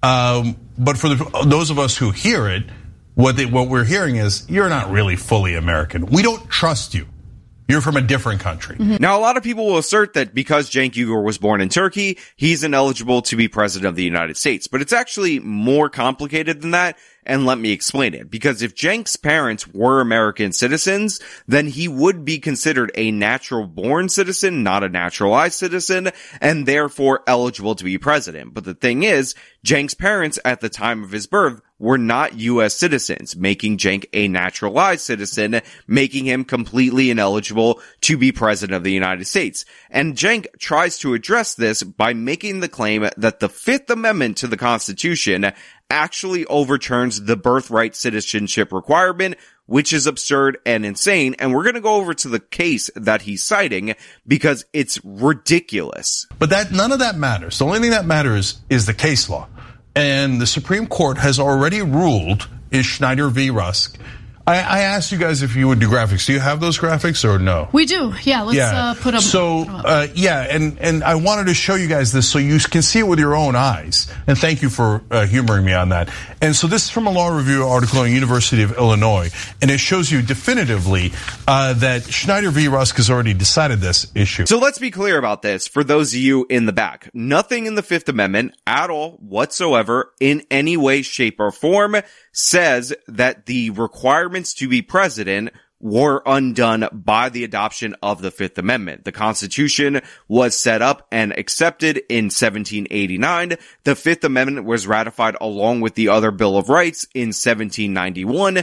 um, 0.02 0.56
but 0.78 0.96
for 0.96 1.08
the, 1.08 1.44
those 1.46 1.70
of 1.70 1.78
us 1.78 1.96
who 1.96 2.10
hear 2.10 2.48
it, 2.48 2.64
what 3.14 3.36
they, 3.36 3.46
what 3.46 3.68
we're 3.68 3.84
hearing 3.84 4.16
is 4.16 4.48
you're 4.48 4.68
not 4.68 4.90
really 4.90 5.16
fully 5.16 5.54
American. 5.54 6.06
We 6.06 6.22
don't 6.22 6.48
trust 6.48 6.94
you. 6.94 7.06
You're 7.70 7.80
from 7.80 7.96
a 7.96 8.02
different 8.02 8.40
country. 8.40 8.76
Mm-hmm. 8.76 8.96
Now, 9.00 9.18
a 9.18 9.20
lot 9.20 9.36
of 9.36 9.42
people 9.42 9.66
will 9.66 9.78
assert 9.78 10.14
that 10.14 10.34
because 10.34 10.68
Cenk 10.70 10.92
Uygur 10.92 11.22
was 11.24 11.38
born 11.38 11.60
in 11.60 11.68
Turkey, 11.68 12.18
he's 12.36 12.64
ineligible 12.64 13.22
to 13.22 13.36
be 13.36 13.48
president 13.48 13.88
of 13.88 13.96
the 13.96 14.04
United 14.04 14.36
States. 14.36 14.66
But 14.66 14.82
it's 14.82 14.92
actually 14.92 15.38
more 15.38 15.88
complicated 15.88 16.60
than 16.62 16.72
that. 16.72 16.98
And 17.30 17.46
let 17.46 17.58
me 17.58 17.70
explain 17.70 18.14
it. 18.14 18.28
Because 18.28 18.60
if 18.60 18.74
Cenk's 18.74 19.14
parents 19.14 19.68
were 19.68 20.00
American 20.00 20.50
citizens, 20.50 21.20
then 21.46 21.68
he 21.68 21.86
would 21.86 22.24
be 22.24 22.40
considered 22.40 22.90
a 22.96 23.12
natural 23.12 23.68
born 23.68 24.08
citizen, 24.08 24.64
not 24.64 24.82
a 24.82 24.88
naturalized 24.88 25.54
citizen, 25.54 26.10
and 26.40 26.66
therefore 26.66 27.22
eligible 27.28 27.76
to 27.76 27.84
be 27.84 27.98
president. 27.98 28.52
But 28.52 28.64
the 28.64 28.74
thing 28.74 29.04
is, 29.04 29.36
Cenk's 29.64 29.94
parents 29.94 30.40
at 30.44 30.60
the 30.60 30.68
time 30.68 31.04
of 31.04 31.12
his 31.12 31.28
birth 31.28 31.60
were 31.78 31.98
not 31.98 32.38
U.S. 32.38 32.74
citizens, 32.76 33.34
making 33.34 33.78
Cenk 33.78 34.04
a 34.12 34.28
naturalized 34.28 35.00
citizen, 35.00 35.62
making 35.86 36.26
him 36.26 36.44
completely 36.44 37.10
ineligible 37.10 37.80
to 38.02 38.18
be 38.18 38.32
president 38.32 38.76
of 38.76 38.84
the 38.84 38.92
United 38.92 39.26
States. 39.26 39.64
And 39.88 40.14
Cenk 40.14 40.46
tries 40.58 40.98
to 40.98 41.14
address 41.14 41.54
this 41.54 41.82
by 41.82 42.12
making 42.12 42.60
the 42.60 42.68
claim 42.68 43.08
that 43.16 43.40
the 43.40 43.48
Fifth 43.48 43.88
Amendment 43.88 44.36
to 44.38 44.46
the 44.46 44.58
Constitution 44.58 45.52
actually 45.90 46.46
overturns 46.46 47.22
the 47.22 47.36
birthright 47.36 47.94
citizenship 47.96 48.72
requirement, 48.72 49.36
which 49.66 49.92
is 49.92 50.06
absurd 50.06 50.58
and 50.64 50.86
insane. 50.86 51.34
And 51.38 51.52
we're 51.52 51.64
going 51.64 51.74
to 51.74 51.80
go 51.80 51.96
over 51.96 52.14
to 52.14 52.28
the 52.28 52.40
case 52.40 52.90
that 52.94 53.22
he's 53.22 53.42
citing 53.42 53.94
because 54.26 54.64
it's 54.72 55.00
ridiculous. 55.04 56.26
But 56.38 56.50
that 56.50 56.72
none 56.72 56.92
of 56.92 57.00
that 57.00 57.16
matters. 57.16 57.58
The 57.58 57.66
only 57.66 57.80
thing 57.80 57.90
that 57.90 58.06
matters 58.06 58.60
is 58.70 58.86
the 58.86 58.94
case 58.94 59.28
law. 59.28 59.48
And 59.94 60.40
the 60.40 60.46
Supreme 60.46 60.86
Court 60.86 61.18
has 61.18 61.38
already 61.38 61.82
ruled 61.82 62.48
in 62.70 62.82
Schneider 62.82 63.28
v. 63.28 63.50
Rusk 63.50 63.98
I, 64.50 64.56
I, 64.56 64.80
asked 64.80 65.12
you 65.12 65.18
guys 65.18 65.42
if 65.42 65.54
you 65.54 65.68
would 65.68 65.78
do 65.78 65.88
graphics. 65.88 66.26
Do 66.26 66.32
you 66.32 66.40
have 66.40 66.60
those 66.60 66.78
graphics 66.78 67.24
or 67.24 67.38
no? 67.38 67.68
We 67.72 67.86
do. 67.86 68.12
Yeah, 68.22 68.42
let's 68.42 68.56
yeah. 68.56 68.90
Uh, 68.90 68.94
put 68.94 69.12
them. 69.12 69.20
So 69.20 69.64
uh, 69.68 70.08
yeah, 70.14 70.46
and 70.50 70.78
and 70.80 71.04
I 71.04 71.14
wanted 71.14 71.46
to 71.46 71.54
show 71.54 71.76
you 71.76 71.86
guys 71.86 72.12
this 72.12 72.28
so 72.28 72.38
you 72.38 72.58
can 72.58 72.82
see 72.82 72.98
it 72.98 73.06
with 73.06 73.18
your 73.18 73.36
own 73.36 73.54
eyes. 73.54 74.12
And 74.26 74.36
thank 74.36 74.62
you 74.62 74.68
for 74.68 75.02
uh, 75.10 75.26
humoring 75.26 75.64
me 75.64 75.72
on 75.72 75.90
that. 75.90 76.10
And 76.42 76.56
so 76.56 76.66
this 76.66 76.84
is 76.84 76.90
from 76.90 77.06
a 77.06 77.10
law 77.10 77.28
review 77.28 77.64
article 77.64 78.02
in 78.02 78.12
University 78.12 78.62
of 78.62 78.76
Illinois, 78.76 79.30
and 79.62 79.70
it 79.70 79.78
shows 79.78 80.10
you 80.10 80.22
definitively 80.22 81.12
uh, 81.46 81.74
that 81.74 82.04
Schneider 82.04 82.50
v. 82.50 82.68
Rusk 82.68 82.96
has 82.96 83.10
already 83.10 83.34
decided 83.34 83.80
this 83.80 84.10
issue. 84.14 84.46
So 84.46 84.58
let's 84.58 84.78
be 84.78 84.90
clear 84.90 85.18
about 85.18 85.42
this 85.42 85.68
for 85.68 85.84
those 85.84 86.12
of 86.12 86.20
you 86.20 86.46
in 86.48 86.66
the 86.66 86.72
back. 86.72 87.10
Nothing 87.14 87.66
in 87.66 87.74
the 87.74 87.82
Fifth 87.82 88.08
Amendment 88.08 88.56
at 88.66 88.90
all 88.90 89.12
whatsoever 89.18 90.12
in 90.18 90.42
any 90.50 90.76
way, 90.76 91.02
shape, 91.02 91.38
or 91.38 91.52
form 91.52 91.96
says 92.32 92.94
that 93.06 93.46
the 93.46 93.70
to 94.54 94.68
be 94.68 94.82
president 94.82 95.50
were 95.80 96.22
undone 96.26 96.86
by 96.92 97.30
the 97.30 97.42
adoption 97.42 97.96
of 98.02 98.20
the 98.20 98.30
Fifth 98.30 98.58
Amendment. 98.58 99.04
The 99.04 99.12
Constitution 99.12 100.02
was 100.28 100.54
set 100.54 100.82
up 100.82 101.06
and 101.10 101.32
accepted 101.32 102.02
in 102.08 102.26
1789. 102.26 103.56
The 103.84 103.96
Fifth 103.96 104.24
Amendment 104.24 104.66
was 104.66 104.86
ratified 104.86 105.36
along 105.40 105.80
with 105.80 105.94
the 105.94 106.08
other 106.08 106.30
Bill 106.30 106.56
of 106.56 106.68
Rights 106.68 107.06
in 107.14 107.28
1791. 107.28 108.62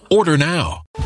Order 0.11 0.37
now. 0.37 0.81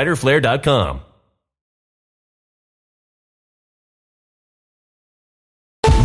fighterflare.com. 0.00 1.09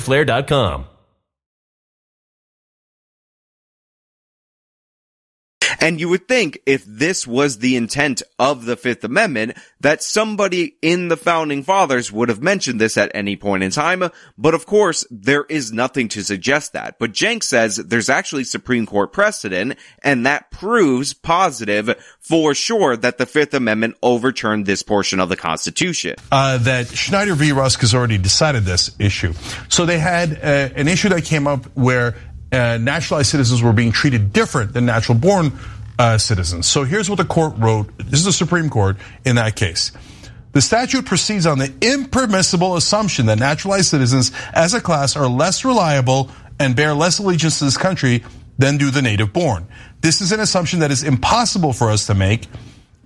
fighterflare.com. 0.00 0.93
And 5.84 6.00
you 6.00 6.08
would 6.08 6.26
think 6.26 6.60
if 6.64 6.82
this 6.86 7.26
was 7.26 7.58
the 7.58 7.76
intent 7.76 8.22
of 8.38 8.64
the 8.64 8.74
Fifth 8.74 9.04
Amendment, 9.04 9.58
that 9.80 10.02
somebody 10.02 10.76
in 10.80 11.08
the 11.08 11.16
founding 11.18 11.62
fathers 11.62 12.10
would 12.10 12.30
have 12.30 12.40
mentioned 12.40 12.80
this 12.80 12.96
at 12.96 13.12
any 13.14 13.36
point 13.36 13.62
in 13.62 13.70
time. 13.70 14.08
But 14.38 14.54
of 14.54 14.64
course, 14.64 15.06
there 15.10 15.44
is 15.44 15.72
nothing 15.72 16.08
to 16.08 16.24
suggest 16.24 16.72
that. 16.72 16.98
But 16.98 17.12
Cenk 17.12 17.42
says 17.42 17.76
there's 17.76 18.08
actually 18.08 18.44
Supreme 18.44 18.86
Court 18.86 19.12
precedent, 19.12 19.78
and 20.02 20.24
that 20.24 20.50
proves 20.50 21.12
positive 21.12 22.02
for 22.18 22.54
sure 22.54 22.96
that 22.96 23.18
the 23.18 23.26
Fifth 23.26 23.52
Amendment 23.52 23.96
overturned 24.02 24.64
this 24.64 24.82
portion 24.82 25.20
of 25.20 25.28
the 25.28 25.36
Constitution. 25.36 26.14
Uh, 26.32 26.56
that 26.56 26.86
Schneider 26.86 27.34
v. 27.34 27.52
Rusk 27.52 27.82
has 27.82 27.94
already 27.94 28.16
decided 28.16 28.62
this 28.64 28.96
issue. 28.98 29.34
So 29.68 29.84
they 29.84 29.98
had 29.98 30.32
uh, 30.32 30.70
an 30.76 30.88
issue 30.88 31.10
that 31.10 31.26
came 31.26 31.46
up 31.46 31.66
where 31.76 32.14
uh, 32.54 32.78
naturalized 32.78 33.30
citizens 33.30 33.62
were 33.62 33.72
being 33.72 33.92
treated 33.92 34.32
different 34.32 34.72
than 34.72 34.86
natural 34.86 35.18
born 35.18 35.52
uh, 35.98 36.18
citizens. 36.18 36.66
So 36.66 36.84
here's 36.84 37.08
what 37.08 37.16
the 37.16 37.24
court 37.24 37.54
wrote. 37.56 37.96
This 37.98 38.20
is 38.20 38.26
the 38.26 38.32
Supreme 38.32 38.70
Court 38.70 38.96
in 39.24 39.36
that 39.36 39.56
case. 39.56 39.92
The 40.52 40.62
statute 40.62 41.04
proceeds 41.04 41.46
on 41.46 41.58
the 41.58 41.72
impermissible 41.80 42.76
assumption 42.76 43.26
that 43.26 43.40
naturalized 43.40 43.86
citizens 43.86 44.30
as 44.52 44.72
a 44.72 44.80
class 44.80 45.16
are 45.16 45.26
less 45.26 45.64
reliable 45.64 46.30
and 46.60 46.76
bear 46.76 46.94
less 46.94 47.18
allegiance 47.18 47.58
to 47.58 47.64
this 47.64 47.76
country 47.76 48.22
than 48.56 48.78
do 48.78 48.90
the 48.90 49.02
native 49.02 49.32
born. 49.32 49.66
This 50.00 50.20
is 50.20 50.30
an 50.30 50.38
assumption 50.38 50.80
that 50.80 50.92
is 50.92 51.02
impossible 51.02 51.72
for 51.72 51.90
us 51.90 52.06
to 52.06 52.14
make. 52.14 52.46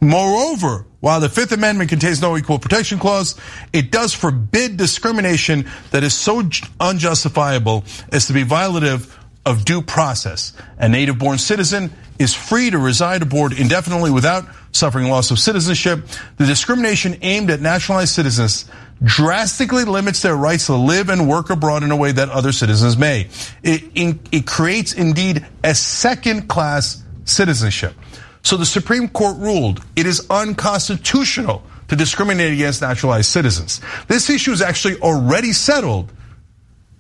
Moreover, 0.01 0.85
while 1.01 1.21
the 1.21 1.29
Fifth 1.29 1.53
Amendment 1.53 1.91
contains 1.91 2.21
no 2.21 2.37
equal 2.37 2.59
protection 2.59 2.99
clause, 2.99 3.35
it 3.73 3.91
does 3.91 4.13
forbid 4.13 4.77
discrimination 4.77 5.67
that 5.91 6.05
is 6.05 6.15
so 6.15 6.43
unjustifiable 6.79 7.85
as 8.13 8.27
to 8.27 8.33
be 8.33 8.45
violative 8.45 9.13
of 9.49 9.65
due 9.65 9.81
process. 9.81 10.53
A 10.79 10.89
native 10.89 11.19
born 11.19 11.39
citizen 11.39 11.91
is 12.19 12.35
free 12.35 12.71
to 12.71 12.79
reside 12.79 13.23
abroad 13.23 13.59
indefinitely 13.59 14.11
without 14.11 14.45
suffering 14.73 15.09
loss 15.09 15.31
of 15.31 15.39
citizenship. 15.39 16.07
The 16.37 16.45
discrimination 16.45 17.17
aimed 17.23 17.51
at 17.51 17.61
naturalized 17.61 18.15
citizens 18.15 18.71
drastically 19.03 19.85
limits 19.85 20.23
their 20.23 20.37
rights 20.37 20.67
to 20.67 20.75
live 20.75 21.09
and 21.09 21.29
work 21.29 21.51
abroad 21.51 21.83
in 21.83 21.91
a 21.91 21.97
way 21.97 22.13
that 22.13 22.29
other 22.29 22.53
citizens 22.53 22.99
may. 22.99 23.29
It, 23.63 24.19
it 24.31 24.47
creates 24.47 24.93
indeed 24.93 25.47
a 25.65 25.75
second 25.75 26.49
class 26.49 27.03
citizenship. 27.25 27.95
So 28.43 28.57
the 28.57 28.67
Supreme 28.67 29.09
Court 29.09 29.39
ruled 29.39 29.83
it 29.97 30.07
is 30.07 30.27
unconstitutional 30.29 31.63
to 31.89 31.97
discriminate 31.97 32.53
against 32.53 32.83
naturalized 32.83 33.31
citizens. 33.31 33.81
This 34.09 34.29
issue 34.29 34.53
is 34.53 34.61
actually 34.61 35.01
already 35.01 35.53
settled. 35.53 36.13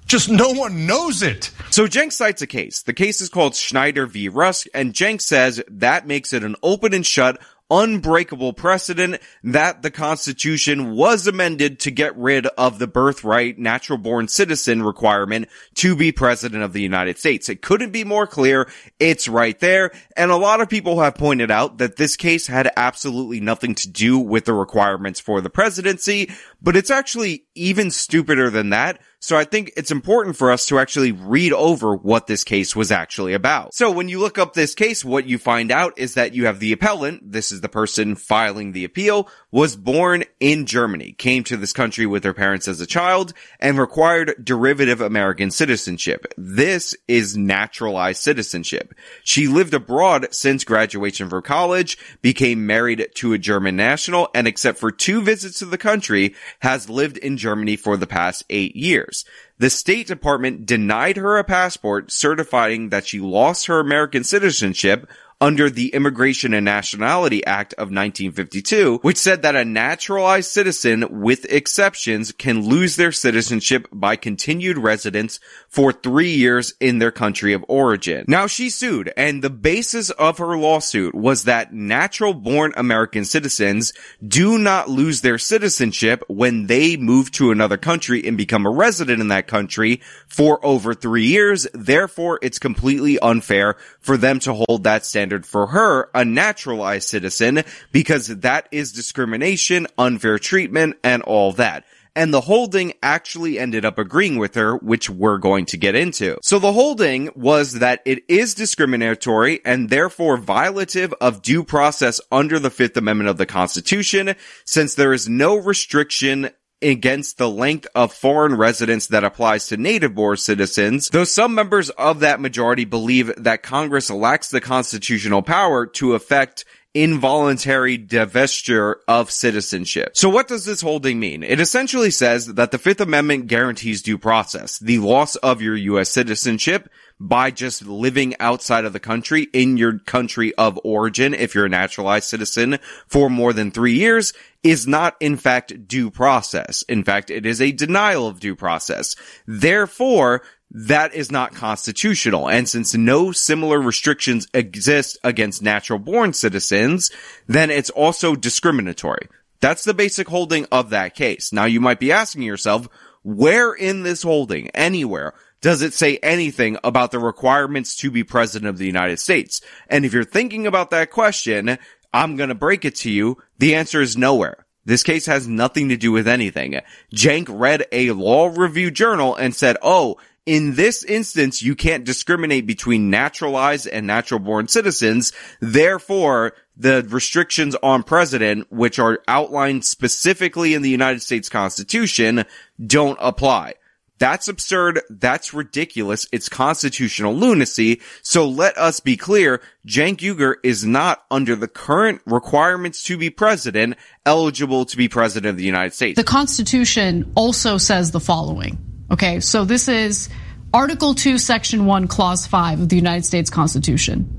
Just 0.09 0.31
no 0.31 0.53
one 0.53 0.87
knows 0.87 1.23
it. 1.23 1.51
So 1.71 1.87
Cenk 1.87 2.13
cites 2.13 2.41
a 2.41 2.47
case. 2.47 2.81
The 2.81 2.95
case 2.95 3.21
is 3.21 3.29
called 3.29 3.55
Schneider 3.55 4.07
v. 4.07 4.31
Rusk, 4.31 4.67
and 4.73 4.95
Cenk 4.95 5.21
says 5.21 5.63
that 5.69 6.07
makes 6.07 6.33
it 6.33 6.43
an 6.43 6.57
open 6.63 6.95
and 6.95 7.05
shut 7.05 7.39
unbreakable 7.71 8.55
precedent 8.55 9.21
that 9.45 9.83
the 9.83 9.91
Constitution 9.91 10.93
was 10.93 11.27
amended 11.27 11.81
to 11.81 11.91
get 11.91 12.17
rid 12.17 12.47
of 12.47 12.79
the 12.79 12.87
birthright 12.87 13.59
natural 13.59 13.99
born 13.99 14.29
citizen 14.29 14.83
requirement 14.83 15.49
to 15.75 15.95
be 15.95 16.11
president 16.11 16.63
of 16.63 16.73
the 16.73 16.81
United 16.81 17.19
States. 17.19 17.49
It 17.49 17.61
couldn't 17.61 17.91
be 17.91 18.05
more 18.05 18.27
clear. 18.27 18.71
It's 18.99 19.29
right 19.29 19.59
there. 19.61 19.93
And 20.17 20.31
a 20.31 20.37
lot 20.37 20.61
of 20.61 20.71
people 20.71 21.01
have 21.01 21.17
pointed 21.17 21.51
out 21.51 21.79
that 21.79 21.97
this 21.97 22.17
case 22.17 22.47
had 22.47 22.73
absolutely 22.77 23.41
nothing 23.41 23.75
to 23.77 23.89
do 23.91 24.19
with 24.19 24.47
the 24.47 24.55
requirements 24.55 25.21
for 25.21 25.41
the 25.41 25.51
presidency, 25.51 26.31
but 26.61 26.77
it's 26.77 26.91
actually 26.91 27.45
even 27.55 27.91
stupider 27.91 28.51
than 28.51 28.71
that 28.71 29.01
so 29.21 29.37
I 29.37 29.45
think 29.45 29.73
it's 29.77 29.91
important 29.91 30.37
for 30.37 30.53
us 30.53 30.67
to 30.67 30.79
actually 30.79 31.11
read 31.11 31.53
over 31.53 31.97
what 31.97 32.29
this 32.29 32.45
case 32.45 32.77
was 32.77 32.93
actually 32.93 33.35
about. 33.35 33.75
So 33.75 33.91
when 33.91 34.09
you 34.09 34.21
look 34.21 34.39
up 34.39 34.55
this 34.55 34.77
case, 34.77 35.05
what 35.05 35.27
you 35.27 35.39
find 35.39 35.73
out 35.73 35.99
is 35.99 36.15
that 36.15 36.35
you 36.35 36.47
have 36.47 36.61
the 36.61 36.73
appellant, 36.73 37.33
this 37.33 37.51
is 37.51 37.61
the 37.61 37.69
person 37.69 38.15
filing 38.15 38.73
the 38.73 38.85
appeal, 38.85 39.29
was 39.51 39.75
born 39.75 40.23
in 40.39 40.67
Germany, 40.67 41.13
came 41.19 41.43
to 41.45 41.57
this 41.57 41.73
country 41.73 42.07
with 42.07 42.23
her 42.23 42.33
parents 42.33 42.69
as 42.69 42.81
a 42.81 42.87
child, 42.87 43.33
and 43.59 43.77
required 43.77 44.35
derivative 44.43 45.01
American 45.01 45.51
citizenship. 45.51 46.33
This 46.37 46.95
is 47.09 47.37
naturalized 47.37 48.23
citizenship. 48.23 48.95
She 49.25 49.49
lived 49.49 49.75
abroad 49.75 50.29
since 50.31 50.63
graduation 50.63 51.29
from 51.29 51.43
college, 51.43 51.99
became 52.23 52.67
married 52.67 53.09
to 53.17 53.33
a 53.33 53.39
German 53.39 53.75
national, 53.75 54.29
and 54.33 54.47
except 54.47 54.79
for 54.79 54.93
two 54.93 55.23
visits 55.23 55.59
to 55.59 55.65
the 55.65 55.79
country, 55.79 56.37
has 56.61 56.89
lived 56.91 57.17
in 57.19 57.37
Germany 57.37 57.77
for 57.77 57.97
the 57.97 58.07
past 58.07 58.45
eight 58.51 58.77
years. 58.77 59.25
The 59.59 59.71
State 59.71 60.07
Department 60.07 60.67
denied 60.67 61.17
her 61.17 61.37
a 61.37 61.45
passport 61.45 62.11
certifying 62.13 62.91
that 62.91 63.07
she 63.07 63.21
lost 63.21 63.67
her 63.67 63.81
American 63.81 64.25
citizenship 64.25 65.09
under 65.41 65.71
the 65.71 65.95
Immigration 65.95 66.53
and 66.53 66.65
Nationality 66.65 67.45
Act 67.47 67.73
of 67.75 67.89
1952, 67.89 68.99
which 69.03 69.17
said 69.17 69.43
that 69.43 69.55
a 69.55 69.65
naturalized 69.65 70.51
citizen 70.51 71.21
with 71.21 71.45
exceptions 71.53 72.33
can 72.33 72.67
lose 72.67 72.97
their 72.97 73.13
citizenship 73.13 73.87
by 73.93 74.17
continued 74.17 74.79
residence 74.79 75.39
for 75.69 75.93
three 75.93 76.35
years 76.35 76.75
in 76.81 76.99
their 76.99 77.13
country 77.13 77.53
of 77.53 77.65
origin. 77.69 78.25
Now 78.27 78.47
she 78.47 78.71
sued 78.71 79.13
and 79.17 79.43
the 79.43 79.51
basis 79.51 80.11
of 80.11 80.39
her 80.39 80.57
lawsuit 80.57 81.15
was 81.15 81.45
that 81.45 81.73
natural 81.73 82.35
born 82.35 82.73
American 82.77 83.25
citizens 83.25 83.93
do 84.27 84.59
not 84.59 84.89
lose 84.89 85.21
their 85.21 85.39
citizenship 85.39 86.23
when 86.29 86.67
they 86.67 86.97
move 86.97 87.31
to 87.33 87.51
another 87.51 87.77
country 87.77 88.27
and 88.27 88.37
become 88.37 88.67
a 88.67 88.71
resident 88.71 89.21
in 89.21 89.29
that 89.29 89.47
country 89.47 90.01
for 90.27 90.65
over 90.65 90.95
three 90.95 91.27
years. 91.27 91.67
Therefore, 91.73 92.39
it's 92.43 92.59
completely 92.59 93.19
unfair 93.21 93.77
for 94.09 94.17
them 94.17 94.39
to 94.39 94.55
hold 94.55 94.85
that 94.85 95.05
standard 95.05 95.45
for 95.45 95.67
her, 95.67 96.09
a 96.15 96.25
naturalized 96.25 97.07
citizen, 97.07 97.63
because 97.93 98.29
that 98.29 98.67
is 98.73 98.91
discrimination, 98.91 99.87
unfair 99.99 100.39
treatment, 100.39 100.97
and 101.05 101.23
all 101.25 101.53
that 101.53 101.85
and 102.19 102.35
the 102.35 102.41
holding 102.41 102.93
actually 103.01 103.61
ended 103.61 103.85
up 103.85 103.97
agreeing 103.97 104.39
with 104.39 104.57
her, 104.57 104.77
which 104.79 105.09
we're 105.09 105.39
going 105.39 105.65
to 105.65 105.77
get 105.77 105.95
into. 105.95 106.37
So 106.43 106.59
the 106.59 106.73
holding 106.73 107.31
was 107.37 107.75
that 107.75 108.03
it 108.05 108.25
is 108.27 108.55
discriminatory 108.55 109.61
and 109.65 109.89
therefore 109.89 110.37
violative 110.37 111.13
of 111.21 111.43
due 111.43 111.63
process 111.63 112.21
under 112.33 112.59
the 112.59 112.71
Fifth 112.71 112.97
Amendment 112.97 113.31
of 113.31 113.37
the 113.37 113.47
Constitution, 113.47 114.35
since 114.65 114.97
there 114.97 115.13
is 115.13 115.29
no 115.29 115.55
restriction 115.55 116.51
against 116.83 117.39
the 117.39 117.49
length 117.49 117.87
of 117.95 118.13
foreign 118.13 118.55
residence 118.55 119.09
that 119.09 119.25
applies 119.25 119.67
to 119.67 119.77
native 119.77 120.15
born 120.15 120.37
citizens, 120.37 121.09
though 121.11 121.25
some 121.25 121.55
members 121.55 121.91
of 121.91 122.21
that 122.21 122.41
majority 122.41 122.85
believe 122.85 123.33
that 123.37 123.63
Congress 123.63 124.11
lacks 124.11 124.51
the 124.51 124.61
constitutional 124.61 125.43
power 125.43 125.87
to 125.87 126.15
effect 126.15 126.65
involuntary 126.95 127.99
divestiture 127.99 128.97
of 129.07 129.31
citizenship. 129.31 130.17
So 130.17 130.29
what 130.29 130.49
does 130.49 130.65
this 130.65 130.81
holding 130.81 131.21
mean? 131.21 131.43
It 131.43 131.61
essentially 131.61 132.11
says 132.11 132.47
that 132.47 132.71
the 132.71 132.79
Fifth 132.79 133.01
Amendment 133.01 133.47
guarantees 133.47 134.03
due 134.03 134.19
process. 134.19 134.79
The 134.79 134.99
loss 134.99 135.37
of 135.37 135.61
your 135.63 135.77
U.S. 135.77 136.11
citizenship 136.11 136.89
by 137.21 137.51
just 137.51 137.85
living 137.85 138.35
outside 138.39 138.85
of 138.85 138.93
the 138.93 139.01
country 139.01 139.49
in 139.53 139.77
your 139.77 139.99
country 139.99 140.55
of 140.55 140.79
origin, 140.85 141.35
if 141.35 141.55
you're 141.55 141.67
a 141.67 141.69
naturalized 141.71 142.29
citizen 142.29 142.79
for 143.07 143.29
more 143.29 143.53
than 143.53 143.71
three 143.71 143.95
years, 143.95 144.33
is 144.63 144.87
not 144.87 145.17
in 145.21 145.37
fact 145.37 145.89
due 145.89 146.11
process. 146.11 146.83
In 146.83 147.05
fact, 147.05 147.31
it 147.31 147.47
is 147.47 147.61
a 147.61 147.73
denial 147.73 148.27
of 148.27 148.41
due 148.41 148.55
process. 148.55 149.17
Therefore, 149.47 150.43
that 150.71 151.15
is 151.15 151.33
not 151.33 151.55
constitutional. 151.55 152.49
And 152.49 152.69
since 152.69 152.95
no 152.95 153.33
similar 153.33 153.81
restrictions 153.81 154.47
exist 154.53 155.19
against 155.25 155.63
natural 155.63 155.99
born 155.99 156.35
citizens, 156.35 157.11
then 157.47 157.71
it's 157.71 157.91
also 157.91 158.35
discriminatory. 158.35 159.29
That's 159.61 159.85
the 159.85 159.95
basic 159.95 160.29
holding 160.29 160.67
of 160.71 160.91
that 160.91 161.15
case. 161.15 161.53
Now 161.53 161.65
you 161.65 161.81
might 161.81 161.99
be 161.99 162.13
asking 162.13 162.43
yourself, 162.43 162.89
where 163.23 163.73
in 163.73 164.05
this 164.05 164.23
holding, 164.23 164.69
anywhere, 164.71 165.35
does 165.61 165.83
it 165.83 165.93
say 165.93 166.19
anything 166.19 166.79
about 166.85 167.11
the 167.11 167.19
requirements 167.19 167.97
to 167.97 168.11
be 168.11 168.25
president 168.25 168.69
of 168.69 168.79
the 168.79 168.87
United 168.87 169.19
States? 169.19 169.61
And 169.89 170.05
if 170.05 170.13
you're 170.13 170.25
thinking 170.25 170.67
about 170.67 170.91
that 170.91 171.11
question, 171.11 171.79
I'm 172.13 172.37
gonna 172.37 172.55
break 172.55 172.85
it 172.85 172.97
to 172.97 173.11
you. 173.11 173.39
The 173.59 173.75
answer 173.75 174.01
is 174.01 174.17
nowhere. 174.17 174.67
This 174.85 175.03
case 175.03 175.27
has 175.27 175.47
nothing 175.47 175.91
to 175.91 175.99
do 175.99 176.13
with 176.13 176.27
anything. 176.27 176.81
Cenk 177.15 177.47
read 177.51 177.85
a 177.93 178.13
law 178.13 178.47
review 178.47 178.91
journal 178.91 179.35
and 179.35 179.55
said, 179.55 179.77
oh, 179.83 180.17
in 180.47 180.77
this 180.77 181.05
instance, 181.05 181.61
you 181.61 181.77
can't 181.77 182.07
discriminate 182.07 182.67
between 182.67 183.11
naturalized 183.11 183.87
and 183.87 184.07
natural 184.07 184.41
born 184.41 184.67
citizens. 184.67 185.35
Therefore, 185.61 186.55
the 186.75 187.07
restrictions 187.11 187.77
on 187.83 188.03
president, 188.03 188.73
which 188.73 188.99
are 188.99 189.21
outlined 189.29 189.85
specifically 189.85 190.73
in 190.73 190.81
the 190.81 190.89
United 190.89 191.21
States 191.21 191.51
Constitution, 191.51 192.47
don't 192.83 193.19
apply. 193.21 193.75
That's 194.19 194.49
absurd. 194.49 195.01
That's 195.09 195.55
ridiculous. 195.55 196.27
It's 196.33 196.49
constitutional 196.49 197.35
lunacy. 197.35 198.01
So 198.23 198.49
let 198.49 198.77
us 198.77 199.01
be 199.01 199.17
clear. 199.17 199.63
Cenk 199.87 200.19
Uygur 200.19 200.57
is 200.63 200.85
not 200.85 201.25
under 201.31 201.55
the 201.55 201.69
current 201.69 202.21
requirements 202.27 203.03
to 203.05 203.17
be 203.17 203.31
president 203.31 203.97
eligible 204.27 204.85
to 204.87 204.97
be 204.97 205.09
president 205.09 205.51
of 205.51 205.57
the 205.57 205.65
United 205.65 205.95
States. 205.95 206.17
The 206.17 206.25
Constitution 206.25 207.33
also 207.35 207.79
says 207.79 208.11
the 208.11 208.21
following. 208.21 208.79
Okay. 209.11 209.41
So 209.41 209.65
this 209.65 209.89
is 209.89 210.29
Article 210.75 211.15
2, 211.15 211.39
Section 211.39 211.87
1, 211.87 212.09
Clause 212.09 212.47
5 212.47 212.81
of 212.83 212.89
the 212.89 212.97
United 212.97 213.25
States 213.25 213.49
Constitution. 213.49 214.35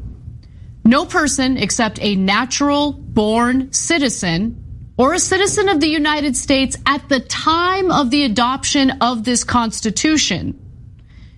No 0.86 1.06
person 1.06 1.58
except 1.58 2.00
a 2.02 2.16
natural 2.16 2.92
born 2.94 3.72
citizen 3.74 4.64
or 5.00 5.14
a 5.14 5.20
citizen 5.20 5.70
of 5.70 5.80
the 5.80 5.88
United 5.88 6.36
States 6.36 6.76
at 6.86 7.08
the 7.08 7.22
time 7.22 7.90
of 7.90 8.12
the 8.12 8.26
adoption 8.26 8.92
of 9.00 9.24
this 9.24 9.46
Constitution 9.46 10.60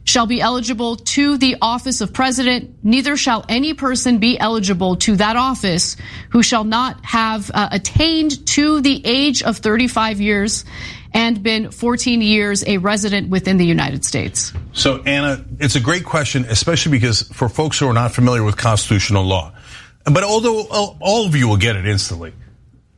shall 0.04 0.26
be 0.26 0.42
eligible 0.42 0.96
to 0.96 1.38
the 1.38 1.58
office 1.62 2.02
of 2.02 2.12
president. 2.12 2.76
Neither 2.84 3.16
shall 3.16 3.46
any 3.48 3.76
person 3.76 4.18
be 4.18 4.40
eligible 4.40 4.96
to 4.96 5.16
that 5.18 5.36
office 5.36 5.96
who 6.32 6.42
shall 6.42 6.64
not 6.64 7.06
have 7.06 7.52
uh, 7.54 7.70
attained 7.72 8.48
to 8.48 8.82
the 8.82 9.00
age 9.06 9.44
of 9.44 9.58
35 9.58 10.20
years 10.20 10.66
and 11.14 11.44
been 11.44 11.70
14 11.70 12.20
years 12.20 12.64
a 12.66 12.80
resident 12.80 13.30
within 13.30 13.58
the 13.58 13.66
United 13.66 14.04
States. 14.04 14.54
So, 14.74 15.04
Ana, 15.04 15.46
it's 15.60 15.76
a 15.76 15.80
great 15.80 16.04
question, 16.04 16.46
especially 16.50 16.94
because 16.94 17.22
for 17.22 17.48
folks 17.48 17.78
who 17.78 17.88
are 17.88 17.94
not 17.94 18.12
familiar 18.12 18.44
with 18.44 18.58
constitutional 18.58 19.24
law, 19.24 19.54
but 20.06 20.24
although 20.24 20.64
all 21.00 21.28
of 21.28 21.36
you 21.36 21.48
will 21.48 21.58
get 21.58 21.76
it 21.76 21.86
instantly 21.86 22.34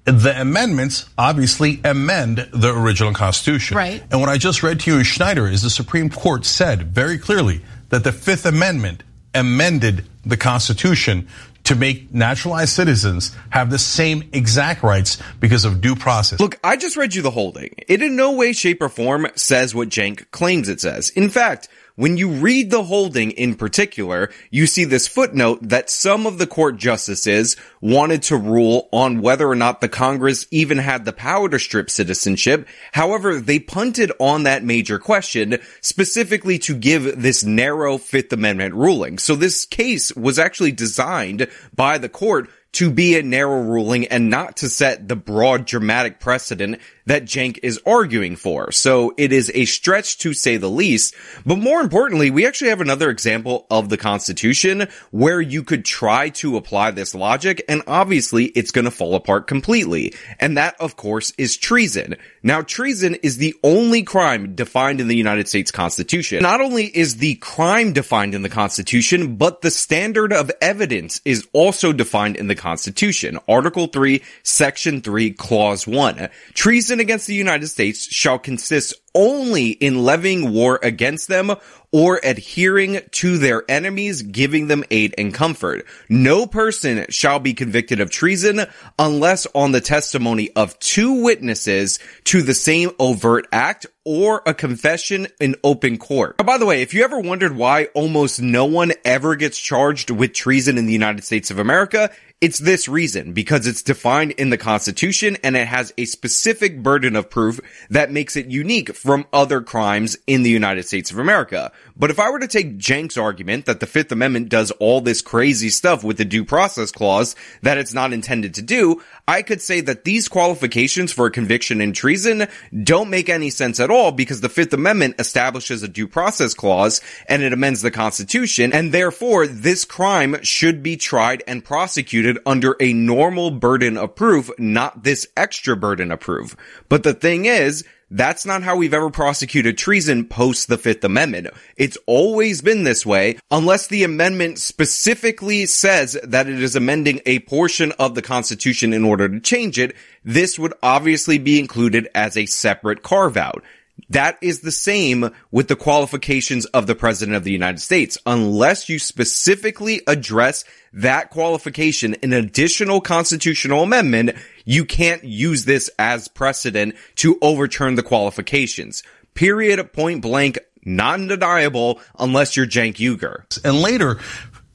the 0.05 0.39
amendments 0.39 1.09
obviously 1.17 1.79
amend 1.83 2.49
the 2.53 2.75
original 2.75 3.13
Constitution. 3.13 3.77
Right. 3.77 4.03
And 4.11 4.19
what 4.19 4.29
I 4.29 4.37
just 4.37 4.63
read 4.63 4.81
to 4.81 4.91
you 4.91 4.97
in 4.97 5.03
Schneider 5.03 5.47
is 5.47 5.61
the 5.61 5.69
Supreme 5.69 6.09
Court 6.09 6.45
said 6.45 6.83
very 6.83 7.17
clearly 7.17 7.61
that 7.89 8.03
the 8.03 8.11
Fifth 8.11 8.45
Amendment 8.45 9.03
amended 9.33 10.05
the 10.25 10.37
Constitution 10.37 11.27
to 11.63 11.75
make 11.75 12.13
naturalized 12.13 12.73
citizens 12.73 13.35
have 13.49 13.69
the 13.69 13.79
same 13.79 14.29
exact 14.33 14.83
rights 14.83 15.17
because 15.39 15.63
of 15.63 15.79
due 15.79 15.95
process. 15.95 16.39
Look, 16.39 16.59
I 16.63 16.75
just 16.75 16.97
read 16.97 17.15
you 17.15 17.21
the 17.21 17.31
holding. 17.31 17.73
It 17.87 18.01
in 18.01 18.15
no 18.15 18.33
way, 18.33 18.51
shape, 18.51 18.81
or 18.81 18.89
form 18.89 19.27
says 19.35 19.73
what 19.73 19.89
Cenk 19.89 20.29
claims 20.31 20.67
it 20.67 20.81
says. 20.81 21.09
In 21.11 21.29
fact, 21.29 21.69
when 21.95 22.17
you 22.17 22.29
read 22.29 22.71
the 22.71 22.83
holding 22.83 23.31
in 23.31 23.53
particular, 23.53 24.31
you 24.49 24.65
see 24.65 24.83
this 24.83 25.07
footnote 25.07 25.59
that 25.61 25.91
some 25.91 26.25
of 26.25 26.39
the 26.39 26.47
court 26.47 26.77
justices 26.77 27.55
wanted 27.81 28.23
to 28.23 28.37
rule 28.37 28.89
on 28.91 29.21
whether 29.21 29.47
or 29.47 29.55
not 29.55 29.79
the 29.79 29.89
Congress 29.89 30.47
even 30.49 30.79
had 30.79 31.05
the 31.05 31.13
power 31.13 31.47
to 31.49 31.59
strip 31.59 31.91
citizenship. 31.91 32.67
However, 32.93 33.39
they 33.39 33.59
punted 33.59 34.11
on 34.19 34.43
that 34.43 34.63
major 34.63 34.97
question 34.97 35.59
specifically 35.81 36.57
to 36.59 36.75
give 36.75 37.21
this 37.21 37.43
narrow 37.43 37.99
Fifth 37.99 38.33
Amendment 38.33 38.73
ruling. 38.73 39.19
So 39.19 39.35
this 39.35 39.65
case 39.65 40.15
was 40.15 40.39
actually 40.39 40.71
designed 40.71 41.47
by 41.75 41.99
the 41.99 42.09
court 42.09 42.49
to 42.73 42.89
be 42.89 43.17
a 43.17 43.23
narrow 43.23 43.61
ruling 43.61 44.07
and 44.07 44.31
not 44.31 44.57
to 44.57 44.69
set 44.69 45.07
the 45.07 45.15
broad 45.15 45.65
dramatic 45.65 46.19
precedent 46.19 46.79
that 47.05 47.25
Cenk 47.25 47.59
is 47.63 47.79
arguing 47.85 48.35
for. 48.35 48.71
So 48.71 49.13
it 49.17 49.31
is 49.31 49.51
a 49.53 49.65
stretch 49.65 50.19
to 50.19 50.33
say 50.33 50.57
the 50.57 50.69
least. 50.69 51.15
But 51.45 51.57
more 51.57 51.81
importantly, 51.81 52.31
we 52.31 52.47
actually 52.47 52.69
have 52.69 52.81
another 52.81 53.09
example 53.09 53.65
of 53.69 53.89
the 53.89 53.97
Constitution 53.97 54.87
where 55.11 55.41
you 55.41 55.63
could 55.63 55.85
try 55.85 56.29
to 56.29 56.57
apply 56.57 56.91
this 56.91 57.13
logic 57.13 57.63
and 57.67 57.81
obviously 57.87 58.45
it's 58.45 58.71
going 58.71 58.85
to 58.85 58.91
fall 58.91 59.15
apart 59.15 59.47
completely. 59.47 60.13
And 60.39 60.57
that 60.57 60.75
of 60.79 60.95
course 60.95 61.33
is 61.37 61.57
treason. 61.57 62.15
Now 62.41 62.61
treason 62.61 63.15
is 63.15 63.37
the 63.37 63.55
only 63.63 64.03
crime 64.03 64.55
defined 64.55 65.01
in 65.01 65.07
the 65.07 65.15
United 65.15 65.47
States 65.47 65.71
Constitution. 65.71 66.41
Not 66.41 66.61
only 66.61 66.85
is 66.85 67.17
the 67.17 67.35
crime 67.35 67.93
defined 67.93 68.35
in 68.35 68.41
the 68.41 68.49
Constitution, 68.49 69.35
but 69.35 69.61
the 69.61 69.71
standard 69.71 70.33
of 70.33 70.51
evidence 70.61 71.21
is 71.25 71.47
also 71.53 71.91
defined 71.91 72.35
in 72.37 72.47
the 72.47 72.55
Constitution. 72.55 73.39
Article 73.47 73.87
3, 73.87 74.21
Section 74.43 75.01
3, 75.01 75.31
Clause 75.31 75.87
1. 75.87 76.29
Treason 76.53 76.92
against 76.99 77.27
the 77.27 77.33
United 77.33 77.67
States 77.67 78.03
shall 78.11 78.39
consist 78.39 78.93
only 79.15 79.69
in 79.69 80.03
levying 80.03 80.51
war 80.51 80.79
against 80.81 81.27
them 81.27 81.55
or 81.91 82.19
adhering 82.23 82.99
to 83.11 83.37
their 83.37 83.63
enemies, 83.69 84.23
giving 84.23 84.67
them 84.67 84.83
aid 84.89 85.13
and 85.17 85.33
comfort. 85.33 85.85
No 86.09 86.47
person 86.47 87.05
shall 87.09 87.39
be 87.39 87.53
convicted 87.53 87.99
of 87.99 88.09
treason 88.09 88.61
unless 88.97 89.45
on 89.53 89.71
the 89.71 89.81
testimony 89.81 90.49
of 90.55 90.77
two 90.79 91.23
witnesses 91.23 91.99
to 92.25 92.41
the 92.41 92.55
same 92.55 92.89
overt 92.99 93.45
act 93.51 93.85
or 94.05 94.41
a 94.45 94.53
confession 94.53 95.27
in 95.39 95.55
open 95.63 95.97
court. 95.97 96.37
By 96.37 96.57
the 96.57 96.65
way, 96.65 96.81
if 96.81 96.93
you 96.93 97.03
ever 97.03 97.19
wondered 97.19 97.55
why 97.55 97.85
almost 97.93 98.41
no 98.41 98.65
one 98.65 98.93
ever 99.05 99.35
gets 99.35 99.59
charged 99.59 100.09
with 100.09 100.33
treason 100.33 100.77
in 100.77 100.87
the 100.87 100.93
United 100.93 101.23
States 101.23 101.51
of 101.51 101.59
America, 101.59 102.09
it's 102.43 102.59
this 102.59 102.89
reason, 102.89 103.31
because 103.31 103.65
it's 103.65 103.81
defined 103.81 104.31
in 104.31 104.49
the 104.49 104.57
Constitution 104.57 105.37
and 105.45 105.55
it 105.55 105.65
has 105.65 105.93
a 105.97 106.03
specific 106.03 106.83
burden 106.83 107.15
of 107.15 107.29
proof 107.29 107.61
that 107.89 108.11
makes 108.11 108.35
it 108.35 108.47
unique 108.47 108.93
from 108.93 109.25
other 109.31 109.61
crimes 109.61 110.17
in 110.27 110.43
the 110.43 110.49
United 110.49 110.85
States 110.85 111.09
of 111.09 111.17
America. 111.17 111.71
But 111.95 112.11
if 112.11 112.19
I 112.19 112.29
were 112.29 112.39
to 112.39 112.47
take 112.49 112.81
Cenk's 112.81 113.17
argument 113.17 113.65
that 113.65 113.79
the 113.79 113.85
Fifth 113.85 114.11
Amendment 114.11 114.49
does 114.49 114.71
all 114.71 114.99
this 114.99 115.21
crazy 115.21 115.69
stuff 115.69 116.03
with 116.03 116.17
the 116.17 116.25
due 116.25 116.43
process 116.43 116.91
clause 116.91 117.33
that 117.61 117.77
it's 117.77 117.93
not 117.93 118.11
intended 118.11 118.53
to 118.55 118.61
do, 118.61 119.01
I 119.27 119.41
could 119.41 119.61
say 119.61 119.79
that 119.81 120.03
these 120.03 120.27
qualifications 120.27 121.13
for 121.13 121.25
a 121.25 121.31
conviction 121.31 121.79
in 121.79 121.93
treason 121.93 122.47
don't 122.83 123.09
make 123.09 123.29
any 123.29 123.49
sense 123.49 123.79
at 123.79 123.89
all 123.89 124.11
because 124.11 124.41
the 124.41 124.49
Fifth 124.49 124.73
Amendment 124.73 125.15
establishes 125.17 125.81
a 125.81 125.87
due 125.87 126.09
process 126.09 126.53
clause 126.53 126.99
and 127.29 127.41
it 127.41 127.53
amends 127.53 127.81
the 127.81 127.91
Constitution 127.91 128.73
and 128.73 128.91
therefore 128.91 129.47
this 129.47 129.85
crime 129.85 130.43
should 130.43 130.83
be 130.83 130.97
tried 130.97 131.41
and 131.47 131.63
prosecuted 131.63 132.37
under 132.45 132.75
a 132.81 132.91
normal 132.91 133.49
burden 133.49 133.97
of 133.97 134.13
proof, 134.13 134.51
not 134.59 135.03
this 135.03 135.25
extra 135.37 135.77
burden 135.77 136.11
of 136.11 136.19
proof. 136.19 136.57
But 136.89 137.03
the 137.03 137.13
thing 137.13 137.45
is, 137.45 137.85
that's 138.13 138.45
not 138.45 138.61
how 138.61 138.75
we've 138.75 138.93
ever 138.93 139.09
prosecuted 139.09 139.75
treason 139.75 140.25
post 140.25 140.67
the 140.67 140.77
Fifth 140.77 141.03
Amendment. 141.03 141.47
It's 141.75 141.97
always 142.05 142.61
been 142.61 142.83
this 142.83 143.05
way 143.05 143.39
unless 143.49 143.87
the 143.87 144.03
amendment 144.03 144.59
specifically 144.59 145.65
says 145.65 146.15
that 146.23 146.47
it 146.47 146.61
is 146.61 146.75
amending 146.75 147.21
a 147.25 147.39
portion 147.39 147.91
of 147.93 148.13
the 148.13 148.21
Constitution 148.21 148.93
in 148.93 149.03
order 149.03 149.27
to 149.27 149.39
change 149.39 149.79
it. 149.79 149.95
This 150.23 150.59
would 150.59 150.75
obviously 150.83 151.39
be 151.39 151.59
included 151.59 152.07
as 152.13 152.37
a 152.37 152.45
separate 152.45 153.01
carve 153.01 153.35
out. 153.35 153.63
That 154.09 154.37
is 154.41 154.61
the 154.61 154.71
same 154.71 155.31
with 155.51 155.67
the 155.67 155.75
qualifications 155.75 156.65
of 156.67 156.87
the 156.87 156.95
President 156.95 157.35
of 157.35 157.43
the 157.43 157.51
United 157.51 157.79
States. 157.79 158.17
Unless 158.25 158.89
you 158.89 158.99
specifically 158.99 160.01
address 160.07 160.65
that 160.93 161.29
qualification 161.29 162.13
in 162.15 162.33
an 162.33 162.43
additional 162.45 163.01
constitutional 163.01 163.83
amendment, 163.83 164.31
you 164.65 164.85
can't 164.85 165.23
use 165.23 165.65
this 165.65 165.89
as 165.99 166.27
precedent 166.27 166.95
to 167.15 167.37
overturn 167.41 167.95
the 167.95 168.03
qualifications. 168.03 169.03
Period, 169.33 169.93
point 169.93 170.21
blank, 170.21 170.59
non-deniable 170.85 171.99
unless 172.19 172.55
you're 172.55 172.67
Cenk 172.67 172.95
Uygur. 172.95 173.43
And 173.65 173.81
later, 173.81 174.19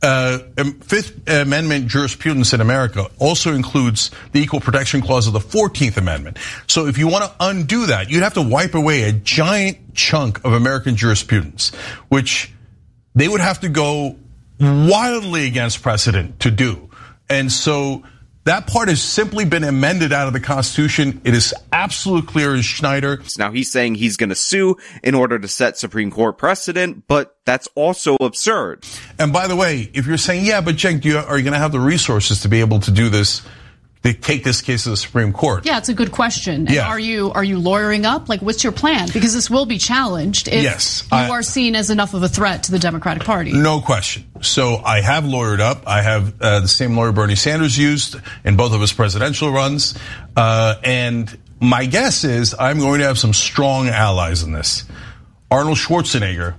uh, 0.02 0.38
Fifth 0.82 1.28
Amendment 1.28 1.88
jurisprudence 1.88 2.52
in 2.52 2.60
America 2.60 3.08
also 3.18 3.52
includes 3.52 4.10
the 4.32 4.40
Equal 4.40 4.60
Protection 4.60 5.00
Clause 5.00 5.26
of 5.26 5.32
the 5.32 5.40
14th 5.40 5.96
Amendment. 5.96 6.38
So 6.66 6.86
if 6.86 6.98
you 6.98 7.08
want 7.08 7.24
to 7.24 7.34
undo 7.40 7.86
that, 7.86 8.10
you'd 8.10 8.22
have 8.22 8.34
to 8.34 8.42
wipe 8.42 8.74
away 8.74 9.02
a 9.02 9.12
giant 9.12 9.94
chunk 9.94 10.44
of 10.44 10.52
American 10.52 10.96
jurisprudence, 10.96 11.74
which 12.08 12.52
they 13.14 13.26
would 13.26 13.40
have 13.40 13.60
to 13.60 13.68
go 13.68 14.16
wildly 14.60 15.46
against 15.46 15.82
precedent 15.82 16.40
to 16.40 16.50
do. 16.50 16.90
And 17.28 17.50
so 17.50 18.04
that 18.48 18.66
part 18.66 18.88
has 18.88 19.02
simply 19.02 19.44
been 19.44 19.62
amended 19.64 20.12
out 20.12 20.26
of 20.26 20.32
the 20.32 20.40
Constitution. 20.40 21.20
It 21.24 21.34
is 21.34 21.54
absolutely 21.70 22.28
clear 22.28 22.54
as 22.54 22.64
Schneider. 22.64 23.22
Now 23.38 23.52
he's 23.52 23.70
saying 23.70 23.96
he's 23.96 24.16
going 24.16 24.30
to 24.30 24.34
sue 24.34 24.76
in 25.02 25.14
order 25.14 25.38
to 25.38 25.48
set 25.48 25.76
Supreme 25.76 26.10
Court 26.10 26.38
precedent, 26.38 27.04
but 27.06 27.36
that's 27.44 27.68
also 27.74 28.16
absurd. 28.16 28.86
And 29.18 29.32
by 29.32 29.48
the 29.48 29.56
way, 29.56 29.90
if 29.92 30.06
you're 30.06 30.16
saying, 30.16 30.46
yeah, 30.46 30.62
but 30.62 30.76
Cenk, 30.76 31.04
you, 31.04 31.18
are 31.18 31.36
you 31.36 31.44
going 31.44 31.52
to 31.52 31.58
have 31.58 31.72
the 31.72 31.80
resources 31.80 32.40
to 32.42 32.48
be 32.48 32.60
able 32.60 32.80
to 32.80 32.90
do 32.90 33.10
this? 33.10 33.42
They 34.02 34.12
take 34.12 34.44
this 34.44 34.62
case 34.62 34.84
to 34.84 34.90
the 34.90 34.96
Supreme 34.96 35.32
Court. 35.32 35.66
Yeah, 35.66 35.78
it's 35.78 35.88
a 35.88 35.94
good 35.94 36.12
question. 36.12 36.66
And 36.66 36.70
Yeah. 36.70 36.86
are 36.86 36.98
you 37.00 37.32
are 37.32 37.42
you 37.42 37.58
lawyering 37.58 38.06
up? 38.06 38.28
Like, 38.28 38.40
what's 38.40 38.62
your 38.62 38.72
plan? 38.72 39.08
Because 39.12 39.34
this 39.34 39.50
will 39.50 39.66
be 39.66 39.76
challenged 39.78 40.46
if 40.48 40.62
Yes, 40.62 41.02
you 41.10 41.18
I- 41.18 41.28
are 41.28 41.42
seen 41.42 41.74
as 41.74 41.90
enough 41.90 42.14
of 42.14 42.22
a 42.22 42.28
threat 42.28 42.62
to 42.64 42.70
the 42.70 42.78
Democratic 42.78 43.24
Party. 43.24 43.52
No 43.52 43.80
question. 43.80 44.24
So 44.40 44.76
I 44.84 45.00
have 45.00 45.24
lawyered 45.24 45.58
up. 45.60 45.82
I 45.86 46.02
have 46.02 46.40
uh, 46.40 46.60
the 46.60 46.68
same 46.68 46.96
lawyer 46.96 47.10
Bernie 47.10 47.34
Sanders 47.34 47.76
used 47.76 48.14
in 48.44 48.56
both 48.56 48.72
of 48.72 48.80
his 48.80 48.92
presidential 48.92 49.50
runs. 49.50 49.94
Uh, 50.36 50.76
and 50.84 51.36
my 51.60 51.84
guess 51.86 52.22
is 52.22 52.54
I'm 52.58 52.78
going 52.78 53.00
to 53.00 53.06
have 53.06 53.18
some 53.18 53.32
strong 53.34 53.88
allies 53.88 54.44
in 54.44 54.52
this. 54.52 54.84
Arnold 55.50 55.76
Schwarzenegger, 55.78 56.54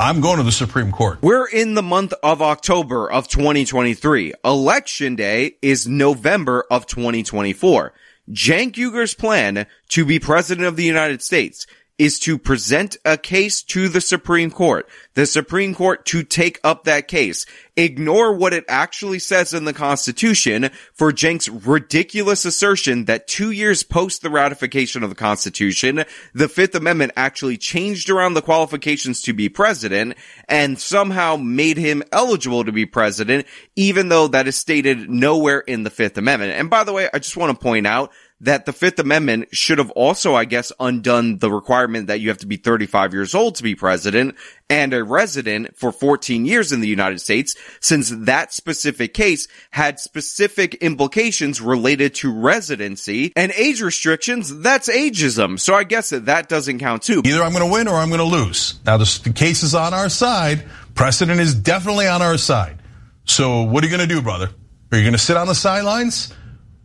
I'm 0.00 0.22
going 0.22 0.38
to 0.38 0.42
the 0.42 0.50
Supreme 0.50 0.92
Court. 0.92 1.18
We're 1.20 1.46
in 1.46 1.74
the 1.74 1.82
month 1.82 2.14
of 2.22 2.40
October 2.40 3.12
of 3.12 3.28
2023. 3.28 4.32
Election 4.42 5.14
day 5.14 5.56
is 5.60 5.86
November 5.86 6.64
of 6.70 6.86
2024. 6.86 7.92
Cenk 8.30 8.78
Uygur's 8.78 9.12
plan 9.12 9.66
to 9.90 10.06
be 10.06 10.18
president 10.18 10.66
of 10.66 10.76
the 10.76 10.84
United 10.84 11.20
States 11.20 11.66
is 12.00 12.18
to 12.18 12.38
present 12.38 12.96
a 13.04 13.18
case 13.18 13.62
to 13.62 13.86
the 13.86 14.00
Supreme 14.00 14.50
Court. 14.50 14.88
The 15.12 15.26
Supreme 15.26 15.74
Court 15.74 16.06
to 16.06 16.22
take 16.22 16.58
up 16.64 16.84
that 16.84 17.08
case. 17.08 17.44
Ignore 17.76 18.36
what 18.36 18.54
it 18.54 18.64
actually 18.68 19.18
says 19.18 19.52
in 19.52 19.66
the 19.66 19.74
Constitution 19.74 20.70
for 20.94 21.14
Cenk's 21.14 21.50
ridiculous 21.50 22.46
assertion 22.46 23.04
that 23.04 23.26
two 23.26 23.50
years 23.50 23.82
post 23.82 24.22
the 24.22 24.30
ratification 24.30 25.02
of 25.02 25.10
the 25.10 25.14
Constitution, 25.14 26.04
the 26.32 26.48
Fifth 26.48 26.74
Amendment 26.74 27.12
actually 27.16 27.58
changed 27.58 28.08
around 28.08 28.32
the 28.32 28.40
qualifications 28.40 29.20
to 29.22 29.34
be 29.34 29.50
president 29.50 30.16
and 30.48 30.78
somehow 30.78 31.36
made 31.36 31.76
him 31.76 32.02
eligible 32.12 32.64
to 32.64 32.72
be 32.72 32.86
president, 32.86 33.46
even 33.76 34.08
though 34.08 34.26
that 34.28 34.48
is 34.48 34.56
stated 34.56 35.10
nowhere 35.10 35.60
in 35.60 35.82
the 35.82 35.90
Fifth 35.90 36.16
Amendment. 36.16 36.52
And 36.52 36.70
by 36.70 36.82
the 36.82 36.94
way, 36.94 37.10
I 37.12 37.18
just 37.18 37.36
want 37.36 37.52
to 37.52 37.62
point 37.62 37.86
out 37.86 38.10
that 38.40 38.64
the 38.64 38.72
Fifth 38.72 38.98
Amendment 38.98 39.48
should 39.52 39.78
have 39.78 39.90
also, 39.90 40.34
I 40.34 40.44
guess, 40.46 40.72
undone 40.80 41.38
the 41.38 41.50
requirement 41.50 42.06
that 42.06 42.20
you 42.20 42.28
have 42.30 42.38
to 42.38 42.46
be 42.46 42.56
35 42.56 43.12
years 43.12 43.34
old 43.34 43.56
to 43.56 43.62
be 43.62 43.74
president 43.74 44.34
and 44.70 44.94
a 44.94 45.04
resident 45.04 45.76
for 45.76 45.92
14 45.92 46.46
years 46.46 46.72
in 46.72 46.80
the 46.80 46.88
United 46.88 47.20
States, 47.20 47.54
since 47.80 48.10
that 48.10 48.52
specific 48.52 49.12
case 49.12 49.48
had 49.70 50.00
specific 50.00 50.76
implications 50.76 51.60
related 51.60 52.14
to 52.14 52.32
residency 52.32 53.32
and 53.36 53.52
age 53.52 53.82
restrictions. 53.82 54.60
That's 54.60 54.88
ageism. 54.88 55.58
So 55.58 55.74
I 55.74 55.84
guess 55.84 56.10
that 56.10 56.26
that 56.26 56.48
doesn't 56.48 56.78
count 56.78 57.02
too. 57.02 57.20
Either 57.24 57.42
I'm 57.42 57.52
going 57.52 57.66
to 57.66 57.72
win 57.72 57.88
or 57.88 57.96
I'm 57.96 58.08
going 58.08 58.20
to 58.20 58.24
lose. 58.24 58.80
Now 58.86 58.96
the, 58.96 59.32
case 59.34 59.62
is 59.62 59.74
on 59.74 59.92
our 59.92 60.08
side. 60.08 60.64
Precedent 60.94 61.40
is 61.40 61.54
definitely 61.54 62.06
on 62.06 62.22
our 62.22 62.38
side. 62.38 62.78
So 63.24 63.62
what 63.62 63.84
are 63.84 63.86
you 63.86 63.96
going 63.96 64.08
to 64.08 64.14
do, 64.14 64.22
brother? 64.22 64.50
Are 64.92 64.98
you 64.98 65.04
going 65.04 65.12
to 65.12 65.18
sit 65.18 65.36
on 65.36 65.46
the 65.46 65.54
sidelines? 65.54 66.32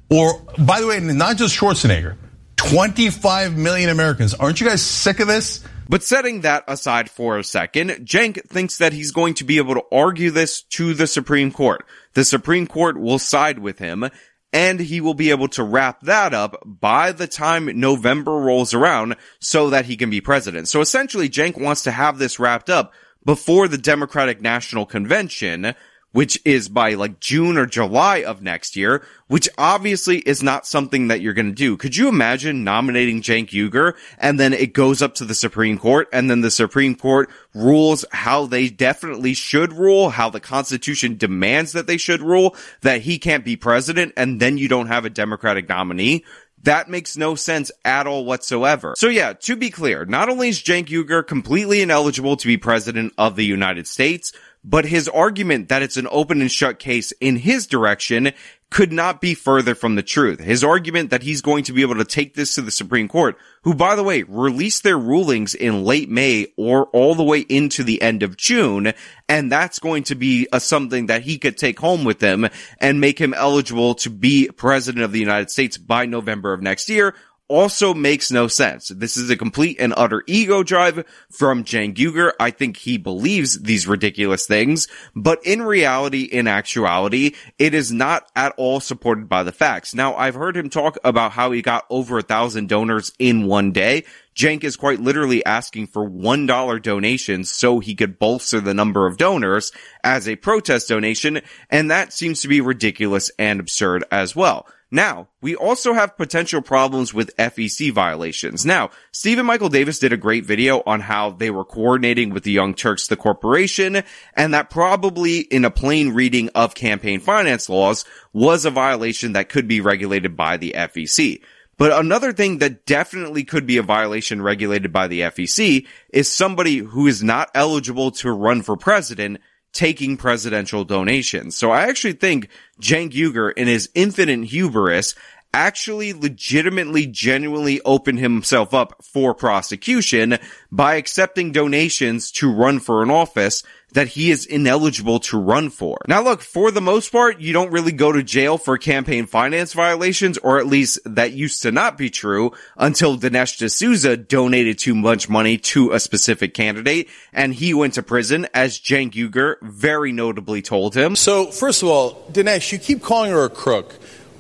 Or, 0.10 0.42
by 0.58 0.82
the 0.82 0.88
way, 0.88 1.00
not 1.00 1.38
just 1.38 1.58
Schwarzenegger, 1.58 2.16
25 2.58 3.58
million 3.58 3.90
Americans. 3.90 4.34
Aren't 4.34 4.62
you 4.62 4.68
guys 4.68 4.82
sick 4.82 5.20
of 5.20 5.28
this? 5.28 5.64
But 5.88 6.04
setting 6.04 6.42
that 6.42 6.64
aside 6.68 7.10
for 7.10 7.38
a 7.38 7.44
second, 7.44 7.90
Cenk 8.08 8.48
thinks 8.48 8.80
that 8.80 8.94
he's 8.94 9.12
going 9.12 9.36
to 9.36 9.44
be 9.44 9.58
able 9.58 9.76
to 9.76 9.84
argue 9.92 10.32
this 10.32 10.64
to 10.64 10.94
the 10.94 11.06
Supreme 11.06 11.52
Court. 11.52 11.86
The 12.14 12.24
Supreme 12.24 12.66
Court 12.66 13.00
will 13.00 13.20
side 13.20 13.60
with 13.60 13.78
him 13.78 14.10
and 14.56 14.80
he 14.80 15.02
will 15.02 15.14
be 15.14 15.32
able 15.32 15.50
to 15.50 15.64
wrap 15.64 16.00
that 16.02 16.34
up 16.34 16.64
by 16.66 17.12
the 17.12 17.28
time 17.28 17.78
November 17.78 18.32
rolls 18.32 18.74
around 18.74 19.18
so 19.40 19.70
that 19.70 19.86
he 19.86 19.98
can 19.98 20.10
be 20.10 20.22
president. 20.22 20.70
So 20.70 20.80
essentially, 20.80 21.30
Cenk 21.30 21.60
wants 21.60 21.84
to 21.84 21.92
have 21.92 22.18
this 22.18 22.40
wrapped 22.40 22.70
up 22.70 22.94
before 23.26 23.68
the 23.68 23.78
Democratic 23.78 24.42
National 24.42 24.86
Convention, 24.86 25.76
which 26.16 26.40
is 26.46 26.70
by 26.70 26.94
like 26.94 27.20
June 27.20 27.58
or 27.58 27.66
July 27.66 28.24
of 28.24 28.42
next 28.42 28.78
year, 28.78 29.04
which 29.28 29.50
obviously 29.58 30.20
is 30.20 30.42
not 30.42 30.66
something 30.66 31.10
that 31.10 31.20
you're 31.20 31.34
going 31.34 31.50
to 31.50 31.52
do. 31.52 31.76
Could 31.76 31.98
you 31.98 32.08
imagine 32.08 32.64
nominating 32.64 33.22
Cenk 33.22 33.50
Uygur 33.50 33.98
and 34.18 34.40
then 34.40 34.54
it 34.54 34.72
goes 34.72 35.02
up 35.02 35.16
to 35.16 35.26
the 35.26 35.36
Supreme 35.36 35.78
Court 35.78 36.08
and 36.14 36.30
then 36.30 36.40
the 36.40 36.50
Supreme 36.50 36.96
Court 36.96 37.30
rules 37.54 38.06
how 38.14 38.46
they 38.46 38.70
definitely 38.70 39.34
should 39.34 39.74
rule, 39.74 40.10
how 40.10 40.30
the 40.30 40.40
Constitution 40.40 41.18
demands 41.18 41.74
that 41.74 41.86
they 41.86 41.98
should 41.98 42.22
rule, 42.22 42.56
that 42.80 43.02
he 43.02 43.20
can't 43.20 43.44
be 43.44 43.58
president 43.58 44.14
and 44.16 44.40
then 44.40 44.58
you 44.58 44.70
don't 44.70 44.88
have 44.88 45.04
a 45.04 45.10
Democratic 45.10 45.68
nominee? 45.68 46.24
That 46.64 46.90
makes 46.90 47.18
no 47.18 47.36
sense 47.36 47.72
at 47.84 48.08
all 48.08 48.24
whatsoever. 48.24 48.96
So 48.98 49.08
yeah, 49.08 49.34
to 49.34 49.58
be 49.58 49.70
clear, 49.70 50.06
not 50.06 50.30
only 50.30 50.48
is 50.48 50.64
Cenk 50.64 50.88
Uygur 50.88 51.28
completely 51.28 51.82
ineligible 51.82 52.38
to 52.38 52.48
be 52.48 52.58
president 52.58 53.14
of 53.18 53.36
the 53.36 53.46
United 53.46 53.86
States, 53.86 54.32
but 54.66 54.86
his 54.86 55.08
argument 55.08 55.70
that 55.70 55.84
it's 55.84 55.96
an 55.96 56.08
open 56.10 56.42
and 56.42 56.52
shut 56.52 56.80
case 56.80 57.14
in 57.22 57.38
his 57.38 57.68
direction 57.68 58.32
could 58.72 58.92
not 58.92 59.22
be 59.22 59.36
further 59.36 59.76
from 59.76 59.96
the 59.96 60.04
truth. 60.04 60.40
His 60.40 60.64
argument 60.64 61.12
that 61.12 61.22
he's 61.22 61.42
going 61.42 61.64
to 61.66 61.72
be 61.72 61.84
able 61.84 61.96
to 61.96 62.04
take 62.04 62.34
this 62.34 62.56
to 62.56 62.62
the 62.62 62.72
Supreme 62.72 63.08
Court, 63.08 63.38
who 63.62 63.76
by 63.76 63.96
the 63.96 64.04
way, 64.04 64.24
released 64.24 64.84
their 64.84 64.98
rulings 64.98 65.54
in 65.54 65.86
late 65.86 66.10
May 66.10 66.48
or 66.58 66.88
all 66.88 67.14
the 67.14 67.24
way 67.24 67.42
into 67.42 67.84
the 67.84 68.02
end 68.02 68.24
of 68.24 68.36
June, 68.36 68.92
and 69.30 69.52
that's 69.52 69.80
going 69.80 70.04
to 70.06 70.16
be 70.16 70.48
a, 70.52 70.60
something 70.60 71.06
that 71.06 71.22
he 71.22 71.38
could 71.38 71.58
take 71.58 71.80
home 71.80 72.04
with 72.04 72.20
him 72.20 72.50
and 72.80 73.00
make 73.00 73.20
him 73.20 73.34
eligible 73.36 73.94
to 73.96 74.10
be 74.10 74.50
president 74.50 75.06
of 75.06 75.12
the 75.12 75.20
United 75.20 75.52
States 75.52 75.78
by 75.78 76.08
November 76.08 76.52
of 76.52 76.62
next 76.62 76.90
year, 76.90 77.14
also 77.48 77.94
makes 77.94 78.32
no 78.32 78.48
sense. 78.48 78.90
This 78.90 79.18
is 79.18 79.30
a 79.30 79.38
complete 79.38 79.78
and 79.80 79.94
utter 79.96 80.24
ego 80.28 80.64
drive 80.64 81.06
from 81.30 81.64
Cenk 81.64 81.96
Uygur. 81.96 82.32
I 82.40 82.52
think 82.52 82.78
he 82.78 82.98
believes 82.98 83.62
these 83.62 83.88
ridiculous 83.88 84.48
things, 84.48 84.88
but 85.16 85.46
in 85.46 85.62
reality, 85.62 86.24
in 86.24 86.48
actuality, 86.48 87.36
it 87.60 87.74
is 87.74 87.92
not 87.92 88.30
at 88.36 88.54
all 88.58 88.80
supported 88.80 89.30
by 89.30 89.44
the 89.44 89.52
facts. 89.52 89.94
Now, 89.94 90.16
I've 90.16 90.36
heard 90.36 90.58
him 90.58 90.70
talk 90.70 90.98
about 91.04 91.34
how 91.34 91.52
he 91.52 91.62
got 91.62 91.86
over 91.90 92.18
a 92.18 92.24
thousand 92.24 92.70
donors 92.70 93.12
in 93.20 93.46
one 93.46 93.72
day. 93.72 94.06
Cenk 94.36 94.66
is 94.66 94.76
quite 94.76 95.00
literally 95.00 95.46
asking 95.46 95.88
for 95.88 96.10
$1 96.10 96.82
donations 96.82 97.50
so 97.50 97.80
he 97.80 97.96
could 97.96 98.20
bolster 98.20 98.60
the 98.60 98.74
number 98.74 99.08
of 99.08 99.18
donors 99.18 99.72
as 100.04 100.28
a 100.28 100.36
protest 100.36 100.90
donation, 100.90 101.42
and 101.70 101.90
that 101.90 102.12
seems 102.12 102.42
to 102.42 102.50
be 102.50 102.60
ridiculous 102.60 103.32
and 103.40 103.62
absurd 103.62 104.04
as 104.12 104.36
well. 104.36 104.68
Now, 104.96 105.28
we 105.42 105.58
also 105.58 105.92
have 105.92 106.16
potential 106.16 106.62
problems 106.62 107.14
with 107.14 107.36
FEC 107.36 107.92
violations. 107.92 108.66
Now, 108.66 108.92
Stephen 109.12 109.46
Michael 109.46 109.68
Davis 109.68 110.00
did 110.00 110.14
a 110.14 110.18
great 110.18 110.46
video 110.46 110.82
on 110.86 111.02
how 111.02 111.32
they 111.32 111.52
were 111.52 111.66
coordinating 111.66 112.30
with 112.30 112.44
the 112.44 112.54
Young 112.54 112.74
Turks, 112.74 113.08
the 113.08 113.18
corporation, 113.18 114.04
and 114.36 114.54
that 114.54 114.70
probably 114.70 115.40
in 115.40 115.66
a 115.66 115.70
plain 115.70 116.14
reading 116.14 116.48
of 116.56 116.76
campaign 116.76 117.20
finance 117.20 117.68
laws 117.68 118.06
was 118.32 118.64
a 118.64 118.72
violation 118.72 119.34
that 119.34 119.50
could 119.50 119.68
be 119.68 119.82
regulated 119.82 120.38
by 120.38 120.56
the 120.56 120.74
FEC. 120.74 121.42
But 121.78 121.92
another 121.92 122.32
thing 122.32 122.60
that 122.60 122.86
definitely 122.86 123.44
could 123.44 123.68
be 123.68 123.76
a 123.76 123.84
violation 123.84 124.42
regulated 124.42 124.94
by 124.94 125.10
the 125.10 125.20
FEC 125.22 125.86
is 126.14 126.32
somebody 126.32 126.78
who 126.78 127.08
is 127.08 127.22
not 127.22 127.52
eligible 127.54 128.12
to 128.12 128.32
run 128.32 128.62
for 128.62 128.78
president 128.78 129.42
taking 129.76 130.16
presidential 130.18 130.86
donations. 130.86 131.56
So 131.56 131.70
I 131.70 131.84
actually 131.84 132.14
think 132.14 132.50
Cenk 132.82 133.12
Uygur 133.12 133.54
in 133.56 133.68
his 133.68 133.90
infinite 133.94 134.46
hubris 134.46 135.14
actually 135.56 136.12
legitimately 136.12 137.08
genuinely 137.08 137.80
opened 137.86 138.20
himself 138.20 138.74
up 138.74 139.02
for 139.02 139.34
prosecution 139.34 140.38
by 140.70 140.96
accepting 140.96 141.54
donations 141.54 142.30
to 142.30 142.52
run 142.52 142.78
for 142.78 143.02
an 143.02 143.10
office 143.10 143.64
that 143.94 144.10
he 144.10 144.32
is 144.32 144.46
ineligible 144.46 145.22
to 145.22 145.40
run 145.40 145.70
for. 145.70 145.98
Now 146.10 146.22
look, 146.22 146.42
for 146.42 146.72
the 146.72 146.82
most 146.82 147.10
part, 147.10 147.40
you 147.40 147.54
don't 147.54 147.72
really 147.72 147.94
go 147.94 148.12
to 148.12 148.22
jail 148.22 148.58
for 148.58 148.78
campaign 148.78 149.28
finance 149.28 149.72
violations, 149.72 150.38
or 150.40 150.60
at 150.60 150.68
least 150.68 151.00
that 151.06 151.32
used 151.32 151.62
to 151.62 151.72
not 151.72 151.98
be 151.98 152.10
true 152.10 152.52
until 152.76 153.18
Dinesh 153.18 153.58
D'Souza 153.58 154.18
donated 154.18 154.78
too 154.78 154.94
much 154.94 155.30
money 155.30 155.58
to 155.58 155.94
a 155.94 156.02
specific 156.02 156.54
candidate 156.54 157.08
and 157.32 157.54
he 157.54 157.74
went 157.74 157.94
to 157.94 158.04
prison 158.04 158.46
as 158.54 158.78
Cenk 158.78 159.14
Uygur 159.14 159.56
very 159.62 160.12
notably 160.12 160.62
told 160.62 160.94
him. 160.98 161.16
So 161.16 161.46
first 161.46 161.82
of 161.82 161.88
all, 161.88 162.26
Dinesh, 162.30 162.74
you 162.74 162.78
keep 162.78 163.02
calling 163.02 163.32
her 163.32 163.46
a 163.46 163.50
crook, 163.50 163.96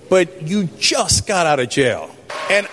but 0.09 0.43
you 0.43 0.65
just 0.79 1.27
got 1.27 1.45
out 1.45 1.59
of 1.59 1.69
jail. 1.69 2.13
And, 2.49 2.67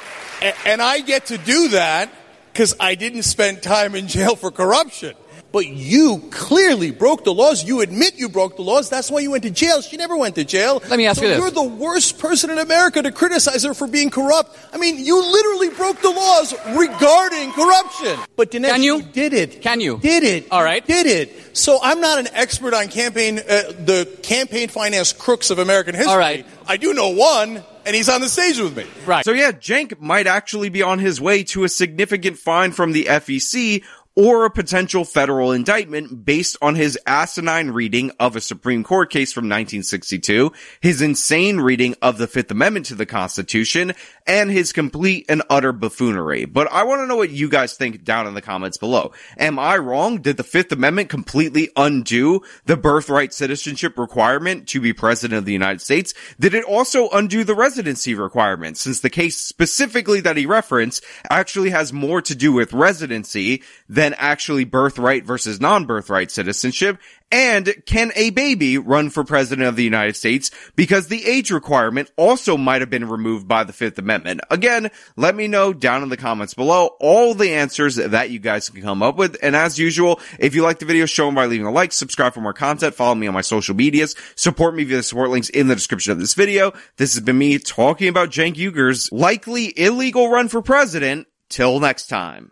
and 0.67 0.83
I 0.83 1.01
get 1.01 1.27
to 1.27 1.39
do 1.39 1.69
that 1.69 2.11
because 2.53 2.75
I 2.79 2.95
didn't 2.95 3.23
spend 3.23 3.63
time 3.63 3.95
in 3.95 4.09
jail 4.09 4.37
for 4.37 4.51
corruption. 4.51 5.15
But 5.53 5.67
you 5.67 6.23
clearly 6.31 6.91
broke 6.91 7.25
the 7.25 7.35
laws. 7.35 7.63
You 7.63 7.83
admit 7.83 8.15
you 8.17 8.29
broke 8.29 8.57
the 8.57 8.63
laws. 8.63 8.89
That's 8.89 9.11
why 9.11 9.21
you 9.21 9.31
went 9.31 9.43
to 9.45 9.51
jail. 9.51 9.83
She 9.83 9.97
never 9.99 10.17
went 10.17 10.35
to 10.37 10.45
jail. 10.45 10.83
Let 10.89 10.97
me 10.97 11.07
ask 11.07 11.21
so 11.21 11.27
you 11.27 11.31
this. 11.31 11.39
You're 11.39 11.51
the 11.51 11.63
worst 11.63 12.19
person 12.19 12.51
in 12.51 12.59
America 12.59 13.03
to 13.03 13.13
criticize 13.13 13.63
her 13.65 13.75
for 13.75 13.87
being 13.87 14.11
corrupt. 14.11 14.59
I 14.73 14.79
mean, 14.79 15.05
you 15.05 15.21
literally 15.21 15.69
broke 15.71 16.01
the 16.01 16.11
laws 16.11 16.55
regarding 16.75 17.53
corruption. 17.53 18.19
But 18.35 18.51
Dinesh, 18.51 18.69
Can 18.71 18.83
you? 18.83 18.97
you 18.97 19.03
did 19.03 19.35
it. 19.35 19.61
Can 19.63 19.81
you? 19.81 19.99
Did 19.99 20.23
it. 20.23 20.47
All 20.51 20.65
right. 20.65 20.85
Did 20.87 21.07
it. 21.07 21.57
So 21.57 21.79
I'm 21.83 22.01
not 22.01 22.19
an 22.19 22.29
expert 22.33 22.73
on 22.73 22.89
campaign, 22.89 23.39
uh, 23.39 23.43
the 23.43 24.19
campaign 24.23 24.69
finance 24.69 25.13
crooks 25.13 25.51
of 25.51 25.59
American 25.59 25.95
history. 25.95 26.13
All 26.13 26.19
right. 26.19 26.47
I 26.67 26.79
do 26.79 26.95
know 26.95 27.11
one, 27.11 27.63
and 27.85 27.95
he's 27.95 28.09
on 28.09 28.21
the 28.21 28.29
stage 28.29 28.59
with 28.59 28.77
me. 28.77 28.87
Right. 29.05 29.25
So 29.25 29.33
yeah, 29.33 29.53
Cenk 29.53 30.01
might 30.01 30.27
actually 30.27 30.71
be 30.71 30.83
on 30.83 30.99
his 30.99 31.21
way 31.21 31.45
to 31.45 31.65
a 31.65 31.69
significant 31.69 32.39
fine 32.39 32.73
from 32.73 32.93
the 32.93 33.05
FEC 33.05 33.83
or 34.15 34.45
a 34.45 34.51
potential 34.51 35.05
federal 35.05 35.53
indictment 35.53 36.25
based 36.25 36.57
on 36.61 36.75
his 36.75 36.99
asinine 37.07 37.71
reading 37.71 38.11
of 38.21 38.37
a 38.37 38.41
Supreme 38.41 38.85
Court 38.85 39.11
case 39.11 39.33
from 39.33 39.45
1962, 39.45 40.53
his 40.81 41.01
insane 41.01 41.61
reading 41.61 41.95
of 42.03 42.19
the 42.19 42.27
Fifth 42.27 42.51
Amendment 42.51 42.87
to 42.87 42.95
the 42.95 43.07
Constitution, 43.07 43.93
and 44.27 44.51
his 44.51 44.73
complete 44.73 45.25
and 45.29 45.43
utter 45.49 45.73
buffoonery. 45.73 46.45
But 46.45 46.71
I 46.71 46.85
want 46.85 47.01
to 47.01 47.07
know 47.07 47.17
what 47.17 47.31
you 47.31 47.49
guys 47.49 47.75
think 47.75 48.05
down 48.05 48.27
in 48.27 48.35
the 48.35 48.43
comments 48.43 48.77
below. 48.77 49.13
Am 49.39 49.59
I 49.59 49.79
wrong? 49.79 50.19
Did 50.19 50.37
the 50.37 50.45
Fifth 50.45 50.73
Amendment 50.73 51.09
completely 51.09 51.71
undo 51.77 52.43
the 52.67 52.77
birthright 52.77 53.33
citizenship 53.33 53.99
requirement 53.99 54.69
to 54.69 54.81
be 54.81 54.93
president 54.93 55.39
of 55.39 55.45
the 55.47 55.53
United 55.53 55.81
States? 55.81 56.13
Did 56.39 56.55
it 56.55 56.65
also 56.65 57.09
undo 57.11 57.45
the 57.45 57.55
residency 57.55 58.15
requirement 58.15 58.77
since 58.77 59.01
the 59.01 59.11
case 59.11 59.39
specifically 59.39 60.21
that 60.21 60.37
he 60.37 60.45
referenced 60.45 61.03
actually 61.31 61.71
has 61.71 61.93
more 61.93 62.21
to 62.23 62.35
do 62.35 62.53
with 62.53 62.73
residency 62.73 63.63
than 63.89 64.02
actually 64.19 64.65
birthright 64.65 65.25
versus 65.25 65.61
non-birthright 65.61 66.31
citizenship? 66.31 66.99
And 67.31 67.75
can 67.87 68.13
a 68.15 68.29
baby 68.31 68.77
run 68.77 69.09
for 69.09 69.25
president 69.25 69.67
of 69.67 69.77
the 69.77 69.85
United 69.85 70.17
States? 70.17 70.51
Because 70.77 71.09
the 71.09 71.25
age 71.25 71.51
requirement 71.51 72.11
also 72.17 72.59
might 72.59 72.83
have 72.83 72.91
been 72.91 73.09
removed 73.09 73.49
by 73.49 73.65
the 73.65 73.73
Fifth 73.73 73.99
Amendment. 73.99 74.43
Again, 74.51 74.91
let 75.17 75.35
me 75.35 75.49
know 75.49 75.73
down 75.73 76.03
in 76.03 76.11
the 76.11 76.19
comments 76.19 76.53
below 76.53 76.91
all 77.01 77.33
the 77.33 77.53
answers 77.53 77.97
that 77.97 78.31
you 78.31 78.39
guys 78.39 78.69
can 78.69 78.83
come 78.83 79.03
up 79.03 79.17
with. 79.17 79.39
And 79.43 79.57
as 79.57 79.79
usual, 79.79 80.21
if 80.39 80.55
you 80.55 80.63
like 80.63 80.79
the 80.79 80.85
video, 80.85 81.07
show 81.07 81.25
them 81.25 81.35
by 81.35 81.47
leaving 81.47 81.67
a 81.67 81.71
like, 81.71 81.93
subscribe 81.93 82.35
for 82.35 82.43
more 82.43 82.53
content, 82.53 82.95
follow 82.95 83.15
me 83.15 83.29
on 83.29 83.35
my 83.35 83.41
social 83.41 83.75
medias, 83.75 84.15
support 84.35 84.75
me 84.75 84.85
via 84.85 84.99
the 84.99 85.03
support 85.03 85.31
links 85.31 85.49
in 85.49 85.69
the 85.69 85.75
description 85.75 86.13
of 86.13 86.19
this 86.19 86.35
video. 86.35 86.73
This 86.97 87.15
has 87.15 87.23
been 87.23 87.39
me 87.39 87.59
talking 87.59 88.09
about 88.09 88.31
Cenk 88.31 88.57
Uygur's 88.57 89.11
likely 89.11 89.73
illegal 89.79 90.29
run 90.29 90.49
for 90.49 90.61
president. 90.61 91.29
Till 91.49 91.81
next 91.81 92.07
time. 92.07 92.52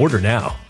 Order 0.00 0.18
now. 0.18 0.69